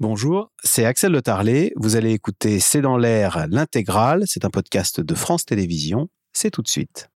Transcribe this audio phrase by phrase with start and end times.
[0.00, 1.72] Bonjour, c'est Axel Le Tarlet.
[1.76, 4.24] Vous allez écouter C'est dans l'air l'intégrale.
[4.26, 6.08] C'est un podcast de France Télévisions.
[6.32, 7.10] C'est tout de suite.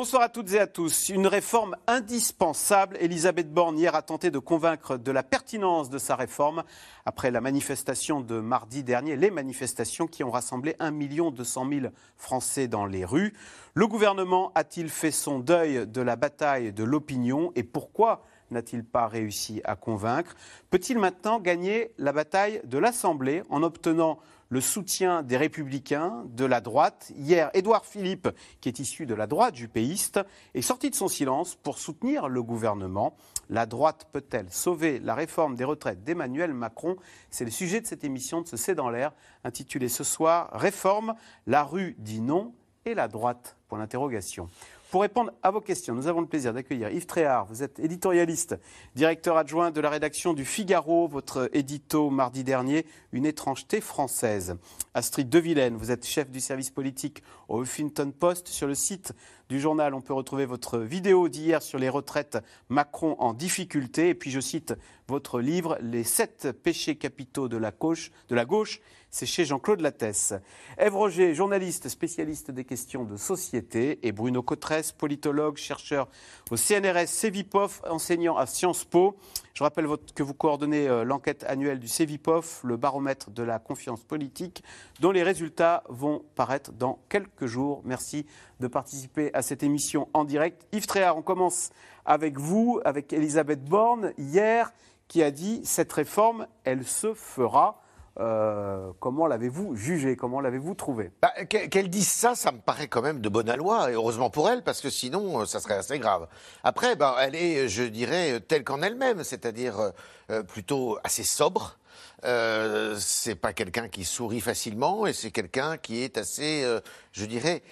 [0.00, 1.08] Bonsoir à toutes et à tous.
[1.08, 2.96] Une réforme indispensable.
[3.00, 6.62] Elisabeth Borne hier a tenté de convaincre de la pertinence de sa réforme
[7.04, 12.68] après la manifestation de mardi dernier, les manifestations qui ont rassemblé 1 200 000 Français
[12.68, 13.32] dans les rues.
[13.74, 18.22] Le gouvernement a-t-il fait son deuil de la bataille de l'opinion et pourquoi
[18.52, 20.36] n'a-t-il pas réussi à convaincre?
[20.70, 26.60] Peut-il maintenant gagner la bataille de l'Assemblée en obtenant le soutien des républicains, de la
[26.60, 27.12] droite.
[27.16, 28.28] Hier, Édouard Philippe,
[28.60, 30.20] qui est issu de la droite jupéiste,
[30.54, 33.16] est sorti de son silence pour soutenir le gouvernement.
[33.50, 36.96] La droite peut-elle sauver la réforme des retraites d'Emmanuel Macron?
[37.30, 39.12] C'est le sujet de cette émission de ce C'est dans l'air,
[39.44, 41.14] intitulée ce soir Réforme,
[41.46, 43.56] la rue dit non et la droite?
[43.68, 44.48] Pour l'interrogation.
[44.90, 47.44] Pour répondre à vos questions, nous avons le plaisir d'accueillir Yves Tréhard.
[47.44, 48.56] Vous êtes éditorialiste,
[48.94, 54.56] directeur adjoint de la rédaction du Figaro, votre édito mardi dernier, Une étrangeté française.
[54.94, 58.48] Astrid Devilaine, vous êtes chef du service politique au Huffington Post.
[58.48, 59.12] Sur le site
[59.50, 62.38] du journal, on peut retrouver votre vidéo d'hier sur les retraites
[62.70, 64.08] Macron en difficulté.
[64.08, 64.74] Et puis je cite
[65.06, 68.80] votre livre Les sept péchés capitaux de la gauche, de la gauche
[69.10, 70.34] c'est chez Jean-Claude Lattès.
[70.76, 76.08] Ève Roger, journaliste spécialiste des questions de société, et Bruno Cotresse, politologue, chercheur
[76.50, 79.16] au CNRS Cevipof, enseignant à Sciences Po.
[79.54, 84.04] Je rappelle que vous coordonnez euh, l'enquête annuelle du Cevipof, le baromètre de la confiance
[84.04, 84.62] politique,
[85.00, 87.82] dont les résultats vont paraître dans quelques jours.
[87.84, 88.26] Merci
[88.60, 90.66] de participer à cette émission en direct.
[90.72, 91.70] Yves Tréhard, on commence
[92.04, 94.72] avec vous, avec Elisabeth Borne, hier,
[95.08, 97.82] qui a dit cette réforme, elle se fera.
[98.20, 100.16] Euh, comment l'avez-vous jugé?
[100.16, 101.12] Comment l'avez-vous trouvé?
[101.22, 104.50] Bah, Qu'elle dise ça, ça me paraît quand même de bonne loi, et heureusement pour
[104.50, 106.26] elle, parce que sinon, euh, ça serait assez grave.
[106.64, 109.92] Après, bah, elle est, je dirais, telle qu'en elle-même, c'est-à-dire
[110.30, 111.78] euh, plutôt assez sobre.
[112.24, 116.64] Euh, c'est pas quelqu'un qui sourit facilement et c'est quelqu'un qui est assez,
[117.12, 117.62] je dirais,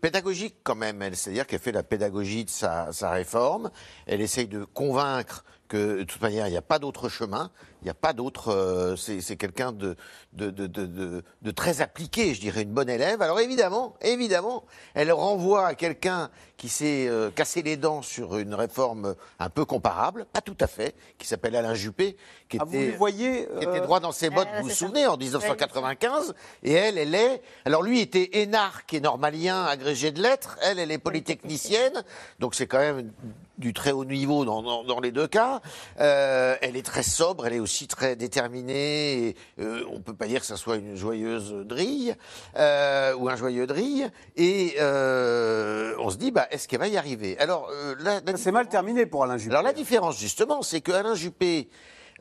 [0.00, 1.02] pédagogique quand même.
[1.14, 3.70] C'est-à-dire qu'elle fait la pédagogie de sa, sa réforme.
[4.06, 7.50] Elle essaye de convaincre que de toute manière, il n'y a pas d'autre chemin,
[7.82, 8.48] il n'y a pas d'autre.
[8.48, 9.96] Euh, c'est quelqu'un de
[10.32, 13.22] de, de, de, de, très appliqué, je dirais, une bonne élève.
[13.22, 14.64] Alors évidemment, évidemment,
[14.94, 19.64] elle renvoie à quelqu'un qui s'est euh, cassé les dents sur une réforme un peu
[19.64, 22.16] comparable, pas tout à fait, qui s'appelle Alain Juppé,
[22.48, 25.16] qui, ah, était, voyez, qui était euh, droit dans ses bottes, vous vous souvenez, en
[25.16, 26.34] 1995.
[26.62, 27.42] Et elle, elle est.
[27.64, 30.58] Alors lui était énarque et normalien, agrégé de lettres.
[30.62, 32.02] Elle, elle est polytechnicienne.
[32.40, 33.12] Donc c'est quand même
[33.58, 35.60] du très haut niveau dans, dans, les deux cas.
[36.00, 39.28] Euh, elle est très sobre, elle est aussi très déterminée.
[39.28, 42.14] Et, euh, on peut pas dire que ça soit une joyeuse drille
[42.56, 44.08] euh, ou un joyeux drille.
[44.36, 47.38] Et euh, on se dit, bah, est-ce qu'elle va y arriver?
[47.38, 47.70] Alors,
[48.00, 49.54] là, c'est mal terminé pour Alain Juppé.
[49.54, 51.68] Alors la différence justement, c'est que Alain Juppé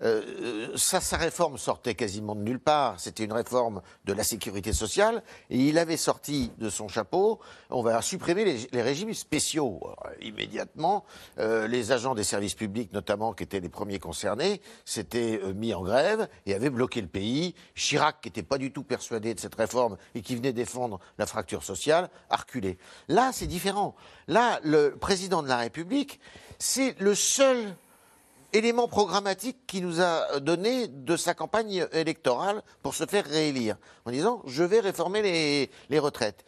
[0.03, 2.99] euh, ça, sa réforme sortait quasiment de nulle part.
[2.99, 5.23] C'était une réforme de la sécurité sociale.
[5.49, 9.81] Et il avait sorti de son chapeau, on va supprimer les, régimes spéciaux.
[10.21, 11.05] immédiatement,
[11.39, 15.73] euh, les agents des services publics, notamment, qui étaient les premiers concernés, s'étaient euh, mis
[15.73, 17.55] en grève et avaient bloqué le pays.
[17.75, 21.25] Chirac, qui n'était pas du tout persuadé de cette réforme et qui venait défendre la
[21.25, 22.77] fracture sociale, a reculé.
[23.07, 23.95] Là, c'est différent.
[24.27, 26.19] Là, le président de la République,
[26.59, 27.75] c'est le seul
[28.53, 33.75] élément programmatique qui nous a donné de sa campagne électorale pour se faire réélire,
[34.05, 35.21] en disant je vais réformer
[35.89, 36.45] les, retraites.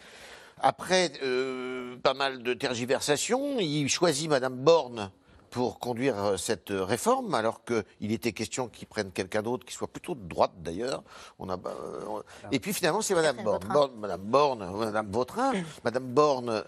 [0.61, 5.11] Après euh, pas mal de tergiversations, il choisit Madame Borne
[5.49, 9.87] pour conduire euh, cette réforme, alors qu'il était question qu'il prenne quelqu'un d'autre qui soit
[9.87, 11.03] plutôt de droite d'ailleurs.
[11.39, 12.21] On a, euh,
[12.51, 13.93] et puis finalement, c'est Madame Borne.
[13.97, 15.53] Madame Borne, Madame Vautrin.
[15.83, 16.63] Madame Borne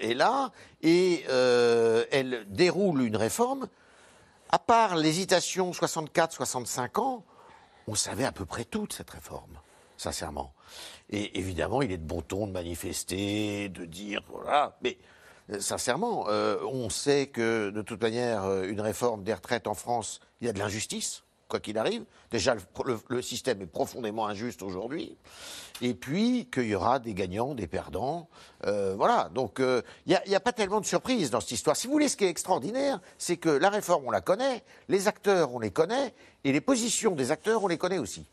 [0.00, 0.52] est là
[0.82, 1.24] et
[2.10, 3.68] elle déroule une réforme
[4.52, 7.24] à part l'hésitation 64-65 ans,
[7.88, 9.58] on savait à peu près tout de cette réforme,
[9.96, 10.52] sincèrement.
[11.08, 14.98] Et évidemment, il est de bon ton de manifester, de dire, voilà, mais
[15.50, 19.74] euh, sincèrement, euh, on sait que de toute manière, euh, une réforme des retraites en
[19.74, 22.04] France, il y a de l'injustice quoi qu'il arrive.
[22.30, 22.56] Déjà,
[23.08, 25.16] le, système est profondément injuste aujourd'hui.
[25.82, 28.28] Et puis, qu'il y aura des gagnants, des perdants.
[28.66, 29.30] Euh, voilà.
[29.34, 31.76] Donc, il n'y a, a, pas tellement de surprises dans cette histoire.
[31.76, 35.08] Si vous voulez, ce qui est extraordinaire, c'est que la réforme, on la connaît, les
[35.08, 36.14] acteurs, on les connaît,
[36.44, 38.24] et les positions des acteurs, on les connaît aussi.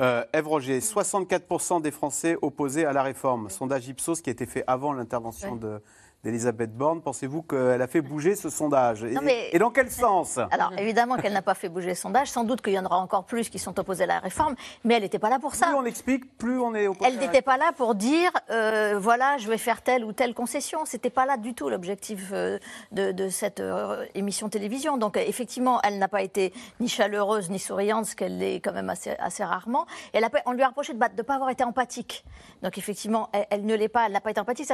[0.00, 3.50] Euh, Ève Roger, 64% des Français opposés à la réforme.
[3.50, 5.82] Sondage Ipsos qui a été fait avant l'intervention de
[6.24, 7.02] d'Elisabeth Borne.
[7.02, 10.38] Pensez-vous qu'elle a fait bouger ce sondage et, dans quel sens?
[10.50, 12.30] Alors évidemment qu'elle n'a pas fait bouger le sondage.
[12.30, 14.54] Sans doute qu'il y en aura encore plus qui sont opposés à la réforme,
[14.84, 15.66] mais elle n'était pas là pour ça.
[15.66, 17.10] Plus on explique, plus on est opposé.
[17.10, 20.84] Elle n'était pas là pour dire euh, voilà, je vais faire telle ou telle concession.
[20.84, 22.58] C'était pas là du tout l'objectif euh,
[22.92, 24.98] de, cette euh, émission télévision.
[24.98, 28.90] Donc effectivement, elle n'a pas été ni chaleureuse ni souriante, ce qu'elle est quand même
[28.90, 29.86] assez, assez rarement.
[30.12, 32.24] Elle a, on lui a reproché de ne pas avoir été empathique.
[32.62, 34.06] Donc effectivement, elle, ne l'est pas.
[34.06, 34.70] Elle n'a pas été empathique.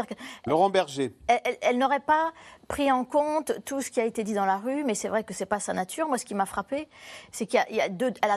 [0.46, 1.38] Laurent Berger elle,
[1.75, 2.32] n'aurait pas
[2.69, 5.25] pris en compte tout ce qui a été dit dans la rue, mais c'est vrai
[5.25, 6.06] que c'est pas sa nature.
[6.06, 6.88] Moi, ce qui m'a frappé,
[7.32, 7.88] c'est qu'elle a,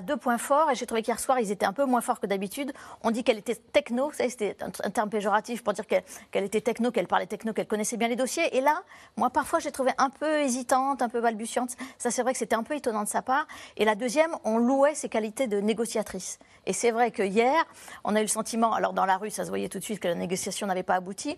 [0.01, 2.27] deux, points forts, et j'ai trouvé qu'hier soir, ils étaient un peu moins forts que
[2.27, 2.71] d'habitude.
[3.03, 7.07] On dit qu'elle était techno, c'était un, terme péjoratif pour dire qu'elle était techno, qu'elle
[7.07, 8.55] parlait techno, qu'elle connaissait bien les dossiers.
[8.55, 8.83] Et là,
[9.17, 11.71] moi, parfois, j'ai trouvé un peu hésitante, un peu balbutiante.
[11.97, 13.47] Ça, c'est vrai que c'était un peu étonnant de sa part.
[13.75, 16.39] Et la deuxième, on louait ses qualités de négociatrice.
[16.65, 17.65] Et c'est vrai que hier,
[18.03, 19.99] on a eu le sentiment, alors dans la rue, ça se voyait tout de suite
[19.99, 21.37] que la négociation n'avait pas abouti,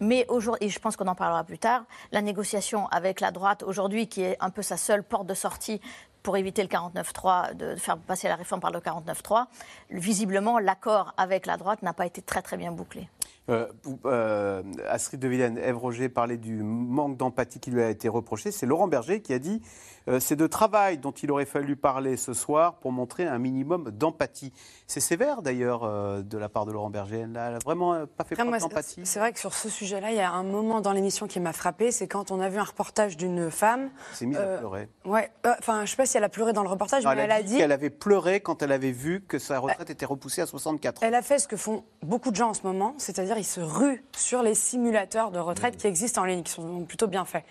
[0.00, 4.08] mais aujourd'hui, je pense qu'on en parlera plus tard, la négociation avec la droite aujourd'hui,
[4.08, 5.80] qui est un peu sa seule porte de sortie
[6.22, 9.44] pour éviter le 49-3, de faire passer la réforme par le 49-3,
[9.90, 13.08] visiblement, l'accord avec la droite n'a pas été très très bien bouclé.
[13.50, 13.66] Euh,
[14.06, 18.50] euh, Astrid de Villene, Ève Roger parlait du manque d'empathie qui lui a été reproché.
[18.50, 19.60] C'est Laurent Berger qui a dit
[20.08, 23.90] euh, c'est de travail dont il aurait fallu parler ce soir pour montrer un minimum
[23.90, 24.52] d'empathie.
[24.86, 25.82] C'est sévère d'ailleurs
[26.22, 27.20] de la part de Laurent Berger.
[27.20, 29.02] Elle n'a vraiment pas fait preuve d'empathie.
[29.04, 31.52] C'est vrai que sur ce sujet-là, il y a un moment dans l'émission qui m'a
[31.52, 33.90] frappé, c'est quand on a vu un reportage d'une femme.
[34.12, 34.88] C'est mise à pleurer.
[35.04, 35.30] Ouais.
[35.58, 37.58] Enfin, je sais pas si elle a pleuré dans le reportage, mais elle, a dit,
[37.58, 41.06] qu'elle avait pleuré quand elle avait vu que sa retraite était repoussée à 64 ans.
[41.06, 43.60] Elle a fait ce que font beaucoup de gens en ce moment, c'est-à-dire ils se
[43.60, 45.78] ruent sur les simulateurs de retraite mmh.
[45.78, 47.44] qui existent en ligne, qui sont plutôt bien faits.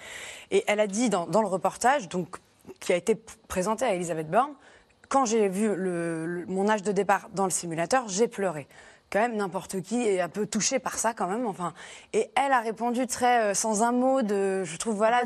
[0.52, 2.38] Et elle a dit dans, dans le reportage, donc
[2.80, 3.16] qui a été
[3.48, 4.54] présenté à Elisabeth Borne,
[5.10, 5.70] quand j'ai vu
[6.48, 8.68] mon âge de départ dans le simulateur, j'ai pleuré.
[9.12, 11.46] Quand même, n'importe qui est un peu touché par ça, quand même.
[11.46, 11.74] Enfin,
[12.14, 15.22] et elle a répondu très euh, sans un mot de, je trouve, voilà,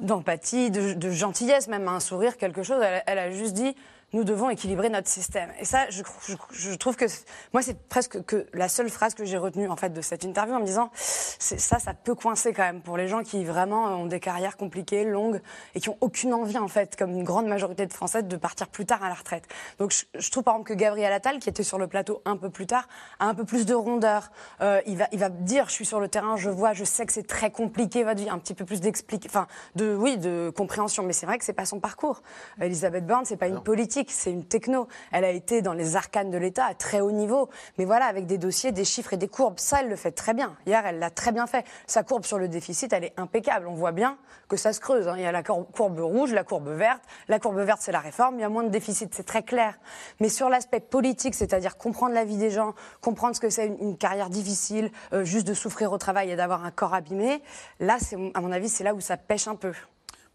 [0.00, 2.80] d'empathie, de, gentillesse, même un sourire, quelque chose.
[3.06, 3.74] elle a juste dit
[4.14, 5.50] nous devons équilibrer notre système.
[5.58, 7.04] Et ça, je, trouve que
[7.52, 10.54] moi, c'est presque que la seule phrase que j'ai retenue en fait de cette interview
[10.54, 14.06] en me disant, ça, ça peut coincer quand même pour les gens qui vraiment ont
[14.06, 15.40] des carrières compliquées, longues
[15.74, 18.68] et qui ont aucune envie en fait, comme une grande majorité de Français, de partir
[18.68, 19.44] plus tard à la retraite.
[19.78, 22.50] Donc, je, trouve par exemple que Gabriel Attal, qui était sur le plateau un peu
[22.50, 22.86] plus tard,
[23.18, 24.30] a un peu plus de rondeur.
[24.60, 27.04] Euh, il va, il va dire, je suis sur le terrain, je vois, je sais
[27.04, 30.52] que c'est très compliqué votre vie, un petit peu plus d'explique, enfin, de oui, de
[30.56, 31.02] compréhension.
[31.02, 32.22] Mais c'est vrai que c'est pas son parcours.
[32.60, 34.88] Elisabeth Borne, c'est pas une politique c'est une techno.
[35.12, 37.48] Elle a été dans les arcanes de l'État à très haut niveau.
[37.78, 40.34] Mais voilà, avec des dossiers, des chiffres et des courbes, ça, elle le fait très
[40.34, 40.56] bien.
[40.66, 41.64] Hier, elle l'a très bien fait.
[41.86, 43.66] Sa courbe sur le déficit, elle est impeccable.
[43.66, 44.18] On voit bien
[44.48, 45.08] que ça se creuse.
[45.08, 45.14] Hein.
[45.16, 47.02] Il y a la courbe rouge, la courbe verte.
[47.28, 48.36] La courbe verte, c'est la réforme.
[48.36, 49.78] Il y a moins de déficit, c'est très clair.
[50.20, 53.96] Mais sur l'aspect politique, c'est-à-dire comprendre la vie des gens, comprendre ce que c'est une,
[53.96, 57.42] carrière difficile, euh, juste de souffrir au travail et d'avoir un corps abîmé,
[57.80, 57.98] là,
[58.34, 59.72] à mon avis, c'est là où ça pêche un peu.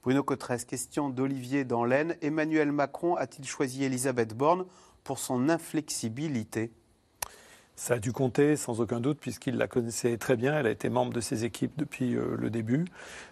[0.01, 2.15] Bruno Cotresse, question d'Olivier dans l'Aisne.
[2.21, 4.65] Emmanuel Macron a-t-il choisi Elisabeth Borne
[5.03, 6.71] pour son inflexibilité?
[7.75, 10.57] Ça a dû compter sans aucun doute puisqu'il la connaissait très bien.
[10.57, 12.85] Elle a été membre de ses équipes depuis euh, le début.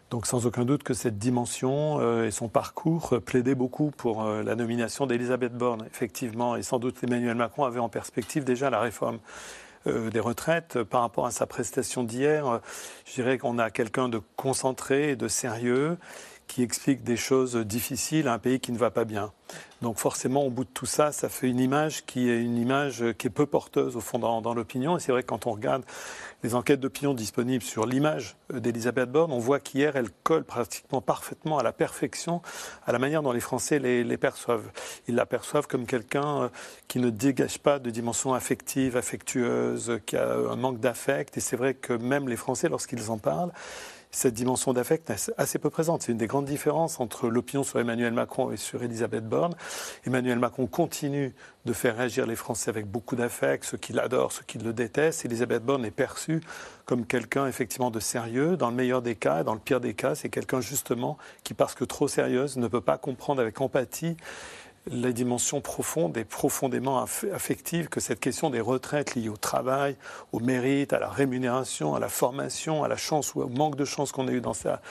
[0.10, 4.26] Donc sans aucun doute que cette dimension euh, et son parcours euh, plaidaient beaucoup pour
[4.26, 6.58] la nomination d'Elisabeth Borne, effectivement.
[6.58, 9.20] Et sans doute Emmanuel Macron avait en perspective déjà la réforme
[9.86, 10.84] des retraites.
[10.84, 12.60] Par rapport à sa prestation d'hier,
[13.06, 15.98] je dirais qu'on a quelqu'un de concentré et de sérieux
[16.48, 19.32] qui explique des choses difficiles à un pays qui ne va pas bien.
[19.82, 23.04] Donc forcément, au bout de tout ça, ça fait une image qui est une image
[23.18, 24.98] qui est peu porteuse au fond dans, l'opinion.
[24.98, 25.84] Et c'est vrai que quand on regarde
[26.44, 31.60] les enquêtes d'opinion disponibles sur l'image d'Elisabeth Borne, on voit qu'hier, elle colle pratiquement parfaitement
[31.60, 32.42] à la perfection
[32.86, 34.72] à la manière dont les Français les, les perçoivent.
[35.08, 36.50] Ils la perçoivent comme quelqu'un euh,
[36.88, 41.38] qui ne dégage pas de dimension affective, affectueuse, qui a un manque d'affect.
[41.38, 43.52] Et c'est vrai que même les Français, lorsqu'ils en parlent,
[44.12, 46.02] cette dimension d'affect est assez peu présente.
[46.02, 49.54] C'est une des grandes différences entre l'opinion sur Emmanuel Macron et sur Elisabeth Borne.
[50.06, 51.34] Emmanuel Macron continue
[51.66, 55.26] de faire réagir les Français avec beaucoup d'affect, ceux qui l'adorent, ceux qui le détestent.
[55.26, 56.42] Elisabeth Borne est perçue
[56.86, 58.56] comme quelqu'un effectivement de sérieux.
[58.56, 61.76] Dans le meilleur des cas, dans le pire des cas, c'est quelqu'un justement qui, parce
[61.76, 64.16] que trop sérieuse, ne peut pas comprendre avec empathie
[64.92, 67.04] la dimension profonde et profondément
[67.34, 69.96] affective que cette question des retraites liées au travail,
[70.32, 73.86] au mérite, à la rémunération, à la formation, à la chance ou au manque de
[73.86, 74.82] chance qu'on a eu dans sa,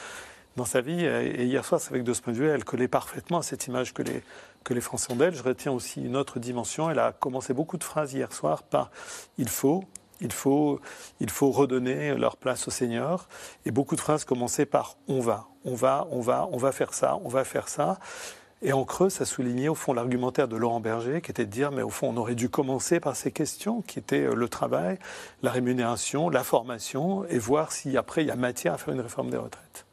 [0.56, 1.04] dans sa vie.
[1.04, 3.66] Et hier soir, c'est que de ce point de vue, elle collait parfaitement à cette
[3.66, 4.22] image que les,
[4.64, 5.34] que les Français ont d'elle.
[5.34, 6.90] Je retiens aussi une autre dimension.
[6.90, 8.90] Elle a commencé beaucoup de phrases hier soir par
[9.38, 9.84] il faut,
[10.20, 10.80] il faut,
[11.20, 13.28] il faut redonner leur place aux seniors.
[13.64, 16.94] Et beaucoup de phrases commençaient par on va, on va, on va, on va faire
[16.94, 17.98] ça, on va faire ça.
[18.66, 21.70] Et en creux, ça soulignait au fond l'argumentaire de Laurent Berger, qui était de dire,
[21.70, 24.98] mais au fond, on aurait dû commencer par ces questions, qui étaient euh, le travail,
[25.44, 29.00] la rémunération, la formation, et voir si après il y a matière à faire une
[29.00, 29.85] réforme des retraites.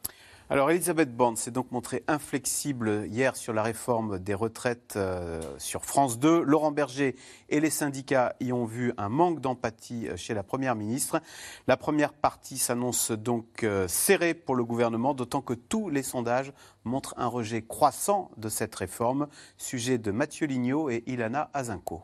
[0.50, 5.86] Alors Elisabeth Borne s'est donc montrée inflexible hier sur la réforme des retraites euh, sur
[5.86, 6.42] France 2.
[6.42, 7.16] Laurent Berger
[7.48, 11.22] et les syndicats y ont vu un manque d'empathie euh, chez la Première ministre.
[11.66, 16.52] La première partie s'annonce donc euh, serrée pour le gouvernement, d'autant que tous les sondages
[16.84, 19.28] montrent un rejet croissant de cette réforme.
[19.56, 22.02] Sujet de Mathieu Lignot et Ilana Azinko.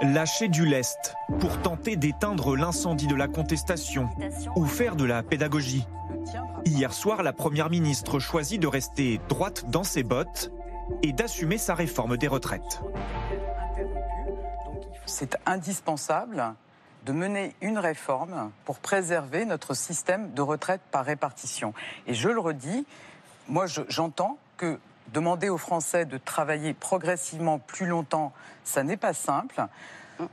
[0.00, 4.08] Lâcher du lest pour tenter d'éteindre l'incendie de la contestation
[4.56, 5.86] ou faire de la pédagogie.
[6.64, 10.50] Hier soir, la Première ministre choisit de rester droite dans ses bottes
[11.02, 12.80] et d'assumer sa réforme des retraites.
[15.06, 16.54] C'est indispensable
[17.04, 21.72] de mener une réforme pour préserver notre système de retraite par répartition.
[22.06, 22.86] Et je le redis,
[23.48, 24.78] moi j'entends que
[25.12, 28.32] Demander aux Français de travailler progressivement plus longtemps,
[28.64, 29.66] ça n'est pas simple.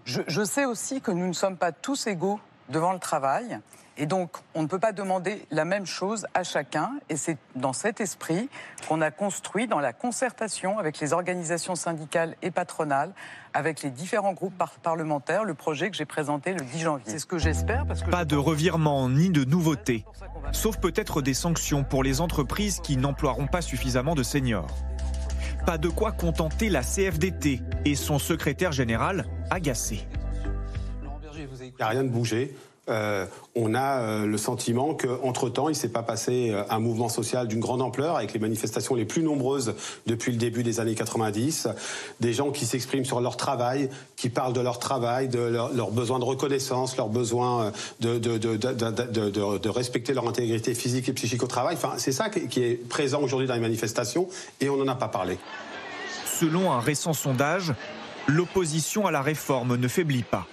[0.05, 3.60] Je, sais aussi que nous ne sommes pas tous égaux devant le travail.
[3.97, 6.91] Et donc, on ne peut pas demander la même chose à chacun.
[7.09, 8.49] Et c'est dans cet esprit
[8.87, 13.11] qu'on a construit, dans la concertation avec les organisations syndicales et patronales,
[13.53, 17.05] avec les différents groupes parlementaires, le projet que j'ai présenté le 10 janvier.
[17.07, 17.87] C'est ce que j'espère.
[17.87, 20.05] Parce que pas de revirement ni de nouveautés,
[20.51, 24.67] sauf peut-être des sanctions pour les entreprises qui n'emploieront pas suffisamment de seniors.
[25.65, 30.07] Pas de quoi contenter la CFDT et son secrétaire général agacé.
[31.35, 32.55] Il n'y a rien de bougé.
[32.89, 33.25] Euh,
[33.56, 37.60] on a euh, le sentiment qu'entre-temps, il s'est pas passé euh, un mouvement social d'une
[37.60, 39.75] grande ampleur, avec les manifestations les plus nombreuses
[40.06, 41.67] depuis le début des années 90,
[42.20, 45.91] des gens qui s'expriment sur leur travail, qui parlent de leur travail, de leur, leur
[45.91, 48.56] besoin de reconnaissance, leur besoin de, de, de,
[49.58, 51.75] de, respecter leur intégrité physique et psychique au travail.
[51.75, 54.27] Enfin, c'est ça qui est présent aujourd'hui dans les manifestations,
[54.62, 55.38] et on n'en a pas parlé.
[56.39, 57.74] Selon un récent sondage,
[58.27, 60.48] l'opposition à la réforme ne faiblit pas.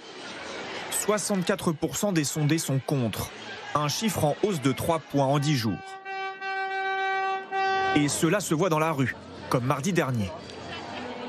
[1.05, 3.29] 64% des sondés sont contre,
[3.75, 5.99] un chiffre en hausse de 3 points en 10 jours.
[7.95, 9.15] Et cela se voit dans la rue,
[9.49, 10.31] comme mardi dernier.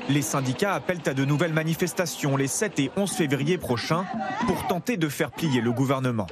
[0.09, 4.05] Les syndicats appellent à de nouvelles manifestations les 7 et 11 février prochains
[4.47, 6.27] pour tenter de faire plier le gouvernement.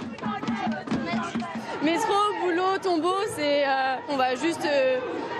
[3.36, 5.00] C'est euh, on va juste euh,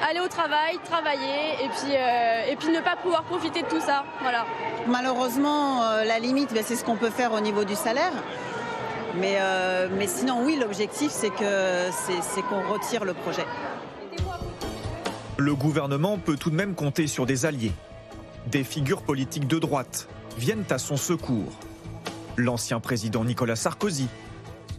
[0.10, 3.80] aller au travail, travailler et puis, euh, et puis ne pas pouvoir profiter de tout
[3.80, 4.04] ça.
[4.22, 4.46] Voilà.
[4.88, 8.12] Malheureusement, euh, la limite, ben, c'est ce qu'on peut faire au niveau du salaire.
[9.18, 13.46] Mais, euh, mais sinon, oui, l'objectif, c'est qu'on retire le projet.
[15.38, 17.72] Le gouvernement peut tout de même compter sur des alliés.
[18.48, 20.08] Des figures politiques de droite
[20.38, 21.54] viennent à son secours.
[22.36, 24.08] L'ancien président Nicolas Sarkozy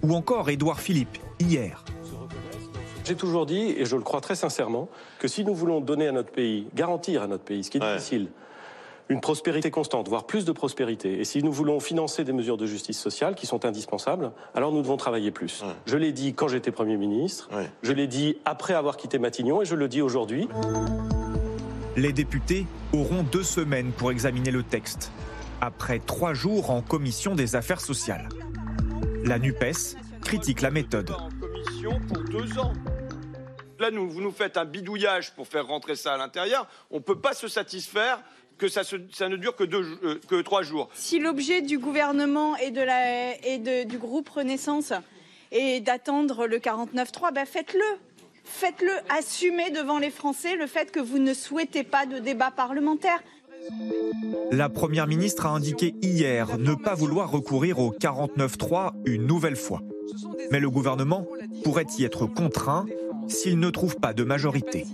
[0.03, 1.86] ou encore Édouard Philippe hier.
[3.07, 4.89] J'ai toujours dit, et je le crois très sincèrement,
[5.21, 7.81] que si nous voulons donner à notre pays, garantir à notre pays, ce qui est
[7.81, 8.29] difficile,
[9.09, 11.21] une prospérité constante, voire plus de prospérité.
[11.21, 14.83] Et si nous voulons financer des mesures de justice sociale qui sont indispensables, alors nous
[14.83, 15.65] devons travailler plus.
[15.87, 17.49] Je l'ai dit quand j'étais Premier ministre,
[17.85, 20.49] je l'ai dit après avoir quitté Matignon et je le dis aujourd'hui.
[21.97, 25.13] Les députés auront deux semaines pour examiner le texte,
[25.61, 28.29] après trois jours en commission des affaires sociales.
[29.25, 31.13] La NUPES critique la méthode.
[31.89, 32.73] Pour deux ans.
[33.79, 36.67] Là, nous, vous nous faites un bidouillage pour faire rentrer ça à l'intérieur.
[36.91, 38.21] On ne peut pas se satisfaire
[38.59, 40.89] que ça, ne dure que, euh, que trois jours.
[40.95, 44.93] Si l'objet du gouvernement et, de la, et du groupe Renaissance
[45.53, 47.99] est d'attendre le 49-3, ben faites-le.
[48.43, 53.23] Faites-le, assumez devant les Français le fait que vous ne souhaitez pas de débat parlementaire.
[54.51, 59.83] La Première ministre a indiqué hier ne pas vouloir recourir au 49-3 une nouvelle fois.
[60.51, 61.27] Mais le gouvernement
[61.65, 62.87] pourrait y être contraint
[63.29, 64.87] s'il ne trouve pas de majorité.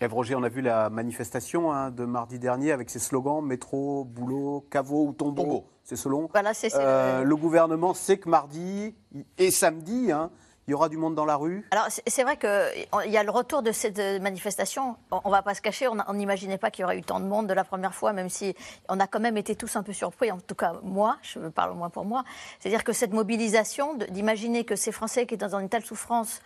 [0.00, 4.04] Eve Roger, on a vu la manifestation hein, de mardi dernier avec ses slogans métro,
[4.04, 5.64] boulot, caveau ou tombeau.
[5.84, 6.28] C'est selon.
[6.32, 8.94] Voilà, c'est euh, le gouvernement sait que mardi
[9.38, 10.30] et samedi, hein,
[10.68, 13.30] il y aura du monde dans la rue Alors, c'est vrai qu'il y a le
[13.30, 14.96] retour de cette euh, manifestation.
[15.12, 17.24] On ne va pas se cacher, on n'imaginait pas qu'il y aurait eu tant de
[17.24, 18.54] monde de la première fois, même si
[18.88, 21.70] on a quand même été tous un peu surpris, en tout cas moi, je parle
[21.70, 22.24] au moins pour moi.
[22.58, 26.40] C'est-à-dire que cette mobilisation, d'imaginer que ces Français qui étaient dans une telle souffrance,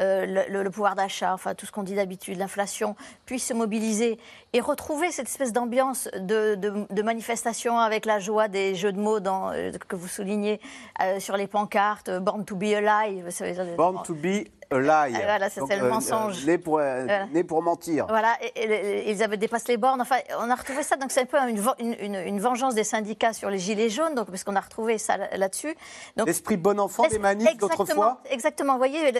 [0.00, 4.18] euh, le, pouvoir d'achat, enfin tout ce qu'on dit d'habitude, l'inflation, puissent se mobiliser
[4.54, 9.72] et retrouver cette espèce d'ambiance de, manifestation avec la joie des jeux de mots euh,
[9.86, 10.60] que vous soulignez
[11.18, 13.30] sur les pancartes, Born to be alive,
[13.74, 15.14] Born to be a lie.
[15.16, 16.44] Ah, voilà, c'est le mensonge.
[16.44, 17.26] né, pour, euh, Voilà.
[17.26, 18.06] né pour mentir.
[18.08, 20.00] Voilà, et, et- et ils avaient dépassé les bornes.
[20.00, 20.96] Enfin, on a retrouvé ça.
[20.96, 21.36] Donc, c'est un peu
[21.78, 25.16] une, une- vengeance des syndicats sur les gilets jaunes, donc, parce qu'on a retrouvé ça
[25.16, 25.74] là- là-dessus.
[26.26, 28.72] L'esprit bon enfant des manifs d'autrefois Exactement.
[28.74, 29.12] Vous voyez,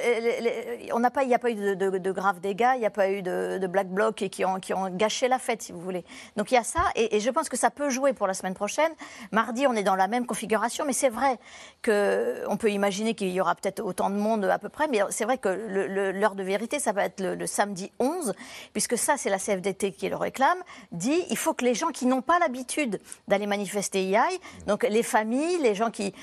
[0.92, 2.86] on n'a pas, il n'y a pas eu de, de- de graves dégâts, il n'y
[2.86, 5.62] a pas eu de, de black blocs et qui ont, qui ont gâché la fête,
[5.62, 6.04] si vous voulez.
[6.36, 8.34] Donc il y a ça, et, et je pense que ça peut jouer pour la
[8.34, 8.92] semaine prochaine.
[9.32, 11.38] Mardi, on est dans la même configuration, mais c'est vrai
[11.82, 15.00] que on peut imaginer qu'il y aura peut-être autant de monde à peu près, mais
[15.10, 18.34] c'est vrai que l'heure de vérité, ça va être le, le samedi 11,
[18.72, 20.58] puisque ça, c'est la CFDT qui le réclame,
[20.92, 24.82] dit il faut que les gens qui n'ont pas l'habitude d'aller manifester y aillent, donc
[24.84, 26.14] les familles, les gens qui,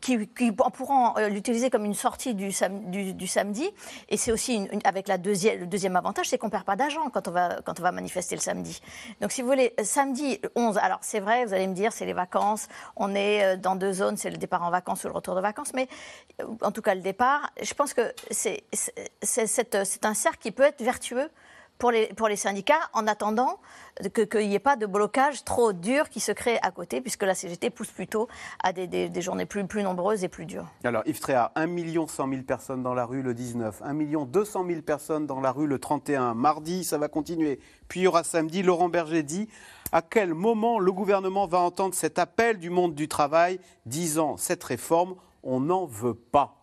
[0.00, 3.68] qui, qui pourront euh, l'utiliser comme une sortie du, sam- du, du samedi,
[4.08, 5.16] et c'est aussi avec le
[5.66, 8.40] deuxième avantage, c'est qu'on perd pas d'argent quand on va quand on va manifester le
[8.40, 8.80] samedi.
[9.20, 12.06] Donc si vous voulez, euh, samedi 11, alors c'est vrai, vous allez me dire, c'est
[12.06, 15.14] les vacances, on est euh, dans deux zones, c'est le départ en vacances ou le
[15.14, 15.88] retour de vacances, mais
[16.62, 18.64] en tout cas le départ, je pense que c'est
[20.04, 21.28] un cercle qui peut être vertueux
[21.78, 23.58] pour les, syndicats en attendant
[24.14, 27.34] qu'il n'y ait pas de blocage trop dur qui se crée à côté, puisque la
[27.34, 28.28] CGT pousse plutôt
[28.62, 30.66] à des, journées plus, plus nombreuses et plus dures.
[30.84, 31.66] Alors, Yves Tréhard, 1
[32.06, 33.94] 100 000 personnes dans la rue le 19, 1
[34.26, 36.34] 200 000 personnes dans la rue le 31.
[36.34, 37.58] Mardi, ça va continuer.
[37.88, 38.62] Puis il y aura samedi.
[38.62, 39.48] Laurent Berger dit
[39.92, 43.60] à quel moment le gouvernement va entendre cet appel du monde du travail?
[43.86, 46.61] Disant cette réforme, on n'en veut pas.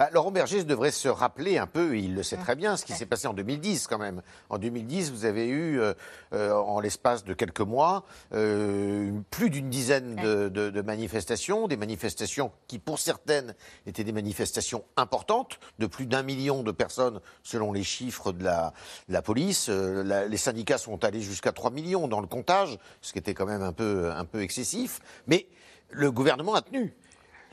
[0.00, 2.84] Bah, Laurent Berger devrait se rappeler un peu, et il le sait très bien, ce
[2.84, 4.22] qui s'est passé en 2010 quand même.
[4.48, 5.92] En 2010, vous avez eu, euh,
[6.34, 11.76] euh, en l'espace de quelques mois, euh, plus d'une dizaine de, de- de manifestations, des
[11.76, 17.72] manifestations qui, pour certaines, étaient des manifestations importantes, de plus d'un million de personnes selon
[17.72, 18.72] les chiffres de la,
[19.08, 19.66] de la police.
[19.68, 23.34] Euh, la- les syndicats sont allés jusqu'à 3 millions dans le comptage, ce qui était
[23.34, 25.00] quand même un peu, un peu excessif.
[25.26, 25.48] Mais
[25.90, 26.94] le gouvernement a tenu.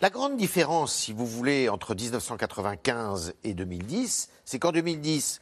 [0.02, 5.40] La grande différence, si vous voulez, entre 1995 et 2010, c'est qu'en 2010,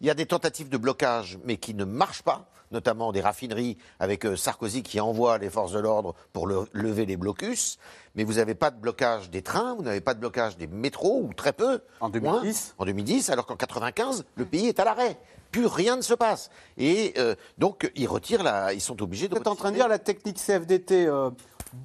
[0.00, 3.78] il y a des tentatives de blocage, mais qui ne marchent pas, notamment des raffineries
[4.00, 7.78] avec euh, Sarkozy qui envoie les forces de l'ordre pour le- lever les blocus.
[8.14, 11.22] Mais vous n'avez pas de blocage des trains, vous n'avez pas de blocage des métros,
[11.22, 11.80] ou très peu.
[12.00, 15.18] En 2010 En 2010, alors qu'en 95, le pays est à l'arrêt.
[15.50, 16.50] Plus rien ne se passe.
[16.76, 18.74] Et euh, donc, ils retirent la.
[18.74, 19.34] Ils sont obligés de.
[19.34, 21.30] Vous êtes en train de dire la technique CFDT, euh,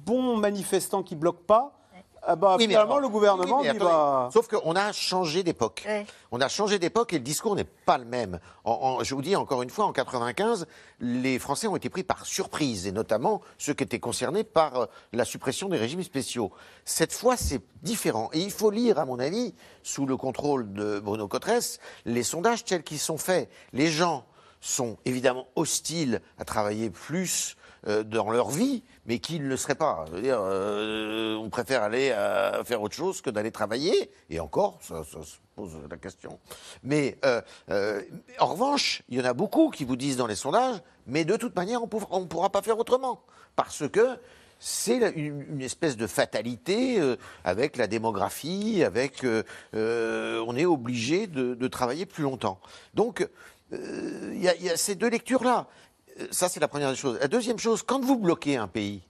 [0.04, 1.79] bon manifestant qui bloque pas,
[2.22, 3.84] ah bah, Oui, mais finalement alors- le gouvernement oui, attendez.
[3.84, 5.82] bah, Sauf qu'on a changé d'époque.
[5.86, 6.06] Ouais.
[6.30, 8.40] On a changé d'époque et le discours n'est pas le même.
[8.64, 10.66] En- en- je vous dis encore une fois, en 95,
[11.00, 14.86] les Français ont été pris par surprise, et notamment ceux qui étaient concernés par euh,
[15.12, 16.50] la suppression des régimes spéciaux.
[16.84, 18.28] Cette fois, c'est différent.
[18.32, 22.64] Et il faut lire, à mon avis, sous le contrôle de Bruno Cotresse, les sondages
[22.64, 23.48] tels qu'ils sont faits.
[23.72, 24.24] Les gens
[24.60, 29.74] sont évidemment hostiles à travailler plus euh, dans leur vie, mais qui ne le seraient
[29.74, 30.04] pas.
[30.20, 35.02] Dire, euh, on préfère aller euh, faire autre chose que d'aller travailler, et encore, ça,
[35.04, 35.16] se
[35.56, 36.38] pose la question.
[36.82, 37.40] Mais euh,
[37.70, 38.02] euh,
[38.38, 41.36] en revanche, il y en a beaucoup qui vous disent dans les sondages, mais de
[41.36, 43.22] toute manière, on ne pourra pas faire autrement,
[43.56, 44.18] parce que
[44.60, 49.42] c'est une, espèce de fatalité euh, avec la démographie, avec euh,
[49.74, 52.60] euh, on est obligé de, travailler plus longtemps.
[52.92, 53.26] Donc
[53.72, 55.66] euh, il y, a- ces deux lectures-là.
[55.66, 55.89] Euh,
[56.30, 57.18] Ça, c'est la première des choses.
[57.20, 59.02] La deuxième chose, quand vous bloquez un pays,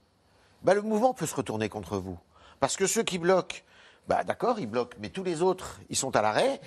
[0.63, 2.17] bah, le mouvement peut se retourner contre vous.
[2.59, 3.57] Parce que ceux qui bloquent,
[4.07, 6.61] bah, d'accord, ils bloquent, mais tous les autres, ils sont à l'arrêt.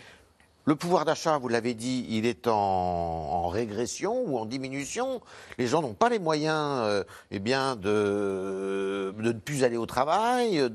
[0.66, 5.20] Le pouvoir d'achat, vous l'avez dit, il est en, en régression ou en diminution.
[5.58, 9.84] Les gens n'ont pas les moyens euh, eh bien, de, de ne plus aller au
[9.84, 10.70] travail,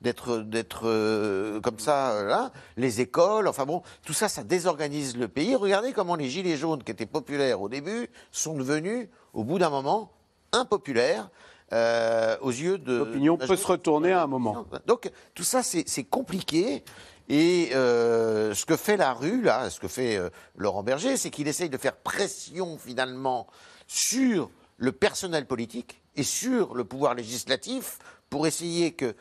[0.00, 2.50] d'être euh, comme ça, euh, là.
[2.78, 5.54] Les écoles, enfin bon, tout ça, ça désorganise le pays.
[5.54, 9.70] Regardez comment les gilets jaunes, qui étaient populaires au début, sont devenus, au bout d'un
[9.70, 10.12] moment,
[10.52, 11.28] impopulaires.
[11.72, 14.64] euh, aux yeux de l'opinion peut se retourner à un moment.
[14.86, 16.84] donc tout ça, c'est compliqué.
[17.28, 21.30] Et euh, ce que fait la rue, là, ce que fait euh, Laurent Berger, c'est
[21.30, 23.46] qu'il essaye de faire pression finalement
[23.86, 27.98] sur le personnel politique et sur le pouvoir législatif
[28.30, 29.16] pour essayer que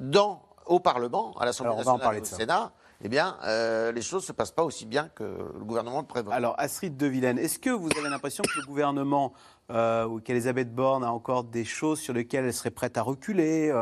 [0.00, 2.24] dans, au Parlement, à l'Assemblée nationale et au.
[2.24, 6.00] Sénat, eh bien, euh, les choses ne se passent pas aussi bien que le gouvernement
[6.00, 6.34] le prévoit.
[6.34, 9.34] Alors, Astrid de Villene, est-ce que vous avez l'impression que le gouvernement
[9.70, 13.72] ou qu'Elisabeth Borne a encore des choses sur lesquelles elle serait prête à reculer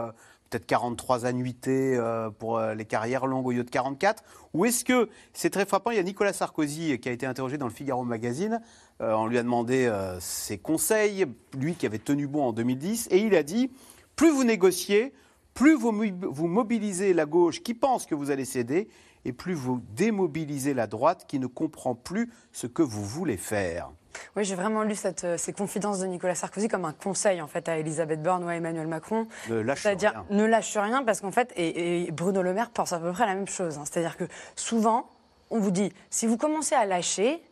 [0.53, 4.85] Peut-être 43 annuités euh, pour euh, les carrières longues au lieu de 44 Ou est-ce
[4.85, 7.73] que, c'est très frappant, il y a Nicolas Sarkozy qui a été interrogé dans le
[7.73, 8.61] Figaro Magazine,
[9.01, 11.25] euh, on lui a demandé euh, ses conseils,
[11.59, 13.73] lui qui avait tenu bon en 2010, et il a dit,
[14.15, 15.15] plus vous négociez,
[15.55, 18.89] plus vous, vous mobilisez la gauche qui pense que vous allez céder,
[19.25, 23.91] et plus vous démobilisez la droite qui ne comprend plus ce que vous voulez faire.
[24.37, 27.47] Oui, j'ai vraiment lu cette, euh, ces confidences de Nicolas Sarkozy comme un conseil en
[27.49, 29.27] fait à Elisabeth Borne ou à Emmanuel Macron.
[29.49, 32.93] Ne lâche C'est-à-dire ne lâche rien parce qu'en fait, et, et Bruno Le Maire pense
[32.93, 33.79] à peu près la même chose.
[33.79, 33.85] hein.
[33.85, 34.25] C'est-à-dire que
[34.57, 35.11] souvent,
[35.51, 37.43] on vous dit, si vous commencez à lâcher,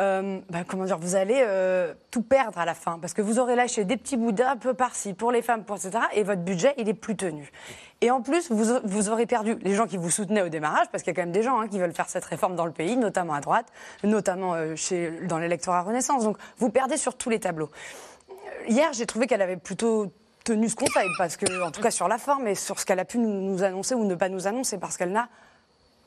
[0.00, 3.38] euh, bah, comment dire, vous allez euh, tout perdre à la fin, parce que vous
[3.38, 6.40] aurez lâché des petits bouts d'un peu par-ci pour les femmes, pour etc., et votre
[6.40, 7.50] budget, il est plus tenu.
[8.02, 11.04] Et en plus, vous, vous aurez perdu les gens qui vous soutenaient au démarrage, parce
[11.04, 12.72] qu'il y a quand même des gens hein, qui veulent faire cette réforme dans le
[12.72, 13.66] pays, notamment à droite,
[14.02, 16.24] notamment euh, chez, dans l'électorat Renaissance.
[16.24, 17.70] Donc, vous perdez sur tous les tableaux.
[18.66, 20.12] Hier, j'ai trouvé qu'elle avait plutôt
[20.44, 22.98] tenu ce conseil, parce que, en tout cas sur la forme et sur ce qu'elle
[22.98, 25.28] a pu nous, nous annoncer ou ne pas nous annoncer, parce qu'elle n'a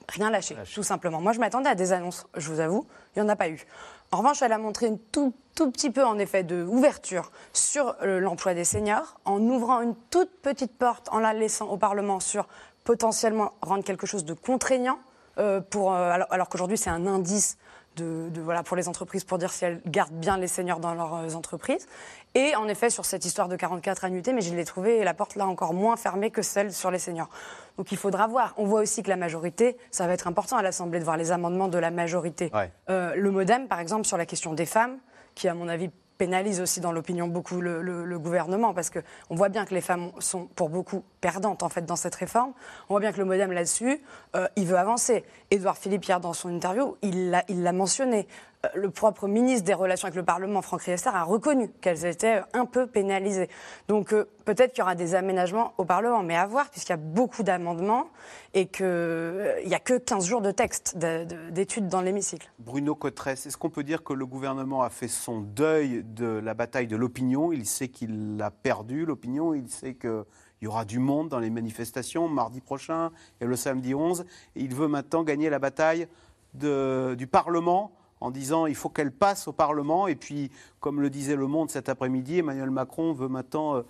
[0.10, 1.22] rien lâché, tout simplement.
[1.22, 3.66] Moi, je m'attendais à des annonces, je vous avoue, il n'y en a pas eu.
[4.16, 5.34] En revanche, elle a montré un tout,
[5.74, 10.78] petit peu, en effet, d'ouverture sur euh, l'emploi des seniors, en ouvrant une toute petite
[10.78, 12.48] porte, en la laissant au Parlement sur
[12.86, 15.00] potentiellement rendre quelque chose de contraignant,
[15.38, 17.58] euh, euh, alors qu'aujourd'hui, c'est un indice
[17.96, 20.94] de, de, voilà, pour les entreprises pour dire si elles gardent bien les seniors dans
[20.94, 21.88] leurs euh, entreprises.
[22.34, 25.36] Et en effet, sur cette histoire de 44 annuités, mais je l'ai trouvé la porte
[25.36, 27.30] là encore moins fermée que celle sur les seniors.
[27.78, 28.54] Donc il faudra voir.
[28.58, 31.32] On voit aussi que la majorité, ça va être important à l'Assemblée de voir les
[31.32, 32.52] amendements de la majorité.
[32.54, 32.72] Ouais.
[32.90, 34.98] Euh, le MoDem, par exemple, sur la question des femmes,
[35.34, 39.00] qui à mon avis pénalise aussi dans l'opinion beaucoup le, le, le gouvernement parce que
[39.30, 42.54] on voit bien que les femmes sont pour beaucoup perdantes en fait dans cette réforme.
[42.88, 44.00] On voit bien que le MoDem là-dessus,
[44.36, 45.24] euh, il veut avancer.
[45.50, 48.28] Édouard Philippe hier dans son interview, il l'a mentionné.
[48.66, 52.42] Euh, le propre ministre des Relations avec le Parlement, Franck Riester, a reconnu qu'elles étaient
[52.54, 53.50] un peu pénalisées.
[53.88, 56.94] Donc euh, peut-être qu'il y aura des aménagements au Parlement, mais à voir, puisqu'il y
[56.94, 58.08] a beaucoup d'amendements
[58.54, 62.52] et qu'il euh, n'y a que 15 jours de texte d'études dans l'hémicycle.
[62.60, 66.54] Bruno Cotresse, est-ce qu'on peut dire que le gouvernement a fait son deuil de la
[66.54, 67.52] bataille de l'opinion?
[67.52, 70.26] Il sait qu'il a perdu l'opinion, il sait que.
[70.62, 74.26] Il y aura du monde dans les manifestations mardi prochain et le samedi 11.
[74.56, 76.08] Et il veut maintenant gagner la bataille
[76.54, 77.92] de, du Parlement
[78.22, 80.08] en disant il faut qu'elle passe au Parlement.
[80.08, 83.82] Et puis, comme le disait Le Monde cet après-midi, Emmanuel Macron veut maintenant euh,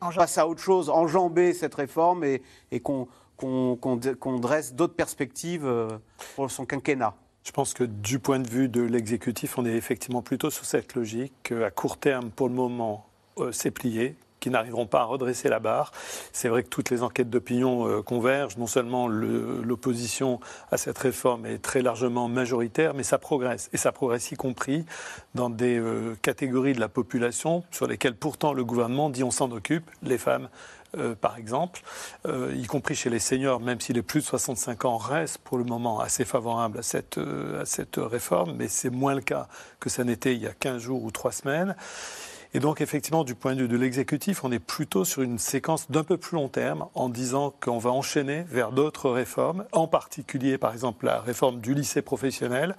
[0.00, 5.66] passer à autre chose, enjamber cette réforme et, et qu'on qu qu dresse d'autres perspectives
[5.66, 5.88] euh,
[6.36, 7.14] pour son quinquennat.
[7.44, 10.94] Je pense que du point de vue de l'exécutif, on est effectivement plutôt sur cette
[10.94, 11.52] logique.
[11.52, 13.06] À court terme, pour le moment,
[13.38, 15.92] euh, c'est plié qui n'arriveront pas à redresser la barre.
[16.32, 18.58] C'est vrai que toutes les enquêtes d'opinion euh, convergent.
[18.58, 23.70] Non seulement l'opposition à cette réforme est très largement majoritaire, mais ça progresse.
[23.72, 24.84] Et ça progresse y compris
[25.34, 29.50] dans des euh, catégories de la population sur lesquelles pourtant le gouvernement dit on s'en
[29.52, 30.48] occupe, les femmes.
[30.98, 31.80] Euh, par exemple,
[32.26, 35.56] euh, y compris chez les seniors, même si les plus de 65 ans restent pour
[35.56, 39.48] le moment assez favorables à cette, euh, à cette réforme, mais c'est moins le cas
[39.80, 41.74] que ça n'était il y a 15 jours ou 3 semaines.
[42.54, 45.90] Et donc, effectivement, du point de vue de l'exécutif, on est plutôt sur une séquence
[45.90, 50.58] d'un peu plus long terme en disant qu'on va enchaîner vers d'autres réformes, en particulier,
[50.58, 52.76] par exemple, la réforme du lycée professionnel,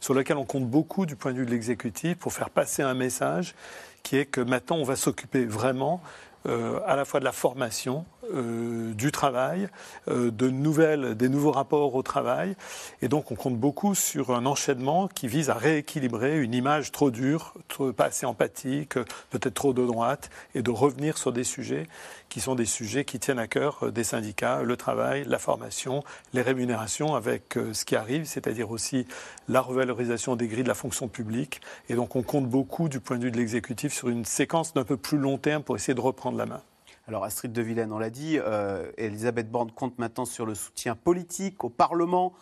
[0.00, 2.94] sur laquelle on compte beaucoup du point de vue de l'exécutif pour faire passer un
[2.94, 3.56] message
[4.04, 6.00] qui est que maintenant, on va s'occuper vraiment
[6.46, 9.68] euh, à la fois de la formation, euh, du travail,
[10.08, 12.56] euh, des nouveaux rapports au travail.
[13.02, 17.10] Et donc, on compte beaucoup sur un enchaînement qui vise à rééquilibrer une image trop
[17.10, 18.94] dure, trop, pas assez empathique,
[19.30, 21.86] peut-être trop de droite, et de revenir sur des sujets
[22.28, 26.42] qui sont des sujets qui tiennent à cœur des syndicats, le travail, la formation, les
[26.42, 29.06] rémunérations, avec ce qui arrive, c'est-à-dire aussi
[29.48, 31.60] la revalorisation des grilles de la fonction publique.
[31.88, 34.84] Et donc, on compte beaucoup du point de vue de l'exécutif sur une séquence d'un
[34.84, 36.62] peu plus long terme pour essayer de reprendre la main.
[37.08, 40.96] Alors Astrid de Villene, on l'a dit, euh, Elisabeth Borne compte maintenant sur le soutien
[40.96, 42.32] politique au Parlement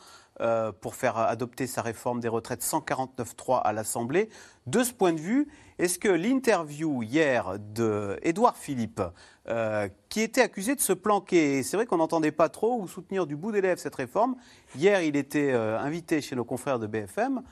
[0.40, 4.31] euh, pour faire adopter sa réforme des retraites 149.3 à l'Assemblée.
[4.66, 5.48] De ce point de vue,
[5.79, 9.03] est-ce que l'interview hier d'Edouard Philippe,
[9.48, 13.27] euh, qui était accusé de se planquer, c'est vrai qu'on n'entendait pas trop ou soutenir
[13.27, 14.35] du bout des lèvres cette réforme,
[14.77, 17.42] hier il était invité chez nos confrères de BFM,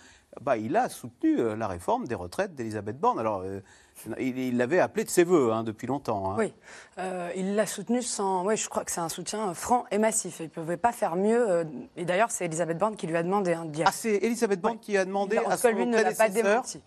[0.41, 3.21] bah, il a soutenu la réforme des retraites d'Elisabeth Borne.
[4.19, 6.31] Il l'avait appelé de ses voeux hein, depuis longtemps.
[6.31, 6.37] Hein.
[6.39, 6.53] Oui,
[6.99, 8.45] euh, il l'a soutenu sans.
[8.45, 10.37] Oui, je crois que c'est un soutien franc et massif.
[10.41, 11.51] Il ne pouvait pas faire mieux.
[11.51, 11.65] Euh,
[11.97, 13.93] et d'ailleurs, c'est Elisabeth Borne qui lui a demandé un dialogue.
[13.95, 14.81] Ah, c'est Elisabeth Borne oui.
[14.81, 16.83] qui a demandé il, à son lui ne l'a pas démenti.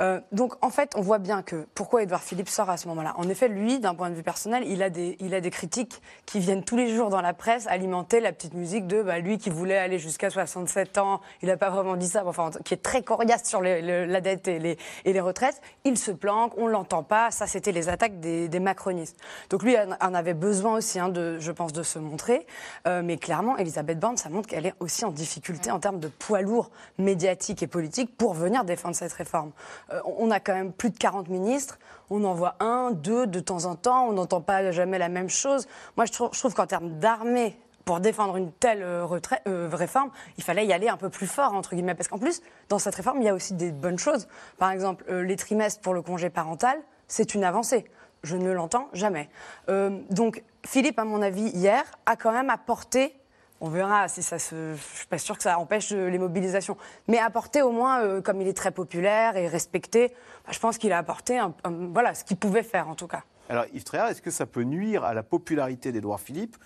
[0.00, 3.14] Euh, donc en fait, on voit bien que pourquoi Édouard Philippe sort à ce moment-là.
[3.16, 6.00] En effet, lui, d'un point de vue personnel, il a, des, il a des critiques
[6.26, 9.38] qui viennent tous les jours dans la presse alimenter la petite musique de bah, lui
[9.38, 12.82] qui voulait aller jusqu'à 67 ans, il n'a pas vraiment dit ça, enfin, qui est
[12.82, 15.60] très coriace sur les, le, la dette et les, et les retraites.
[15.84, 17.30] Il se planque, on l'entend pas.
[17.30, 19.16] Ça, c'était les attaques des, macronistes.
[19.50, 22.46] Donc lui en avait besoin aussi, hein, je pense, de se montrer.
[22.86, 26.08] Euh, mais clairement, Elisabeth Borne, ça montre qu'elle est aussi en difficulté en termes de
[26.08, 29.50] poids lourd médiatique et politique pour venir défendre cette réforme.
[29.92, 31.78] Euh, on a quand même plus de 40 ministres.
[32.10, 34.06] On en voit un, deux de temps en temps.
[34.08, 35.66] On n'entend pas jamais la même chose.
[35.96, 39.06] Moi, je trouve qu'en termes d'armée, pour défendre une telle euh,
[39.46, 41.94] euh, réforme, il fallait y aller un peu plus fort, entre guillemets.
[41.94, 44.28] Parce qu'en plus, dans cette réforme, il y a aussi des bonnes choses.
[44.58, 47.84] Par exemple, euh, les trimestres pour le congé parental, c'est une avancée.
[48.22, 49.28] Je ne l'entends jamais.
[49.68, 53.14] Donc, Philippe, à mon avis, hier, a quand même apporté
[53.60, 54.74] On verra si ça se.
[54.74, 56.78] Je suis pas sûre que ça empêche les mobilisations.
[57.06, 60.14] Mais apporter au moins, comme il est très populaire et respecté,
[60.46, 63.24] bah, je pense qu'il a apporté voilà, ce qu'il pouvait faire en tout cas.
[63.50, 66.56] Alors Yves Tréhard, est-ce que ça peut nuire à la popularité d'Édouard Philippe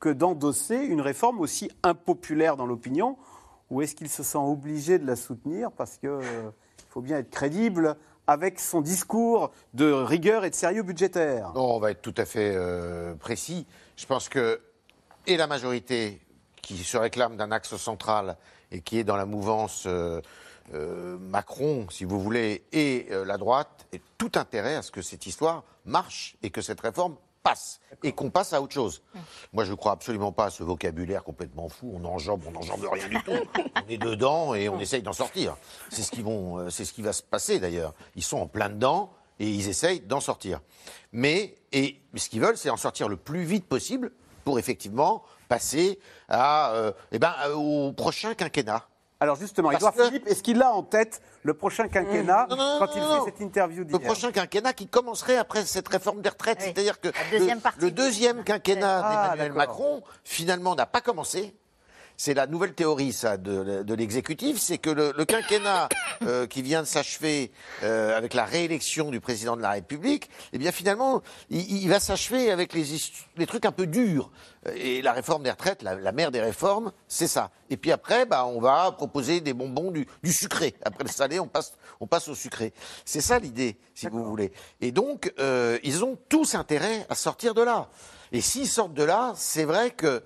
[0.00, 3.16] que d'endosser une réforme aussi impopulaire dans l'opinion
[3.70, 6.20] Ou est-ce qu'il se sent obligé de la soutenir parce qu'il
[6.88, 11.52] faut bien être crédible avec son discours de rigueur et de sérieux budgétaire?
[11.54, 13.66] On va être tout à fait euh, précis.
[13.96, 14.60] Je pense que
[15.26, 16.20] et la majorité
[16.62, 18.36] qui se réclame d'un axe central
[18.70, 20.20] et qui est dans la mouvance euh,
[20.74, 25.02] euh, Macron, si vous voulez, et euh, la droite, est tout intérêt à ce que
[25.02, 27.16] cette histoire marche et que cette réforme
[27.48, 29.02] passe et qu'on passe à autre chose.
[29.52, 31.92] Moi, je ne crois absolument pas à ce vocabulaire complètement fou.
[31.94, 33.32] On enjambe, on n'enjambe rien du tout.
[33.86, 35.56] On est dedans et on essaye d'en sortir.
[35.88, 37.94] C'est ce, vont, euh, c'est ce qui va se passer d'ailleurs.
[38.16, 40.60] Ils sont en plein dedans et ils essayent d'en sortir.
[41.12, 44.12] Mais et ce qu'ils veulent, c'est en sortir le plus vite possible
[44.44, 48.86] pour effectivement passer à, euh, eh ben, euh, au prochain quinquennat.
[49.20, 52.74] Alors justement, Parce que- Philippe, est-ce qu'il a en tête le prochain quinquennat Non, non,
[52.74, 53.24] non, quand il non, non.
[53.24, 56.60] fait cette interview Le d'hier prochain quinquennat qui commencerait après cette réforme des retraites.
[56.60, 59.52] C'est-à-dire que deuxième le, le deuxième quinquennat Ah, d'Emmanuel.
[59.54, 61.52] Macron, finalement, n'a pas commencé.
[62.20, 65.88] C'est la nouvelle théorie, ça, de, de l'exécutif, c'est que le, le quinquennat
[66.22, 67.52] euh, qui vient de s'achever
[67.84, 72.00] euh, avec la réélection du président de la République, eh bien finalement, il, il va
[72.00, 72.86] s'achever avec les,
[73.36, 74.32] les trucs un peu durs.
[74.74, 77.52] Et la réforme des retraites, la, la mère des réformes, c'est ça.
[77.70, 80.74] Et puis après, bah, on va proposer des bonbons du, du sucré.
[80.84, 82.74] Après le salé, on passe, on passe au sucré.
[83.04, 84.52] C'est ça l'idée, si vous voulez.
[84.80, 87.88] Et donc, euh, ils ont tous intérêt à sortir de là.
[88.32, 90.24] Et s'ils sortent de là, c'est vrai que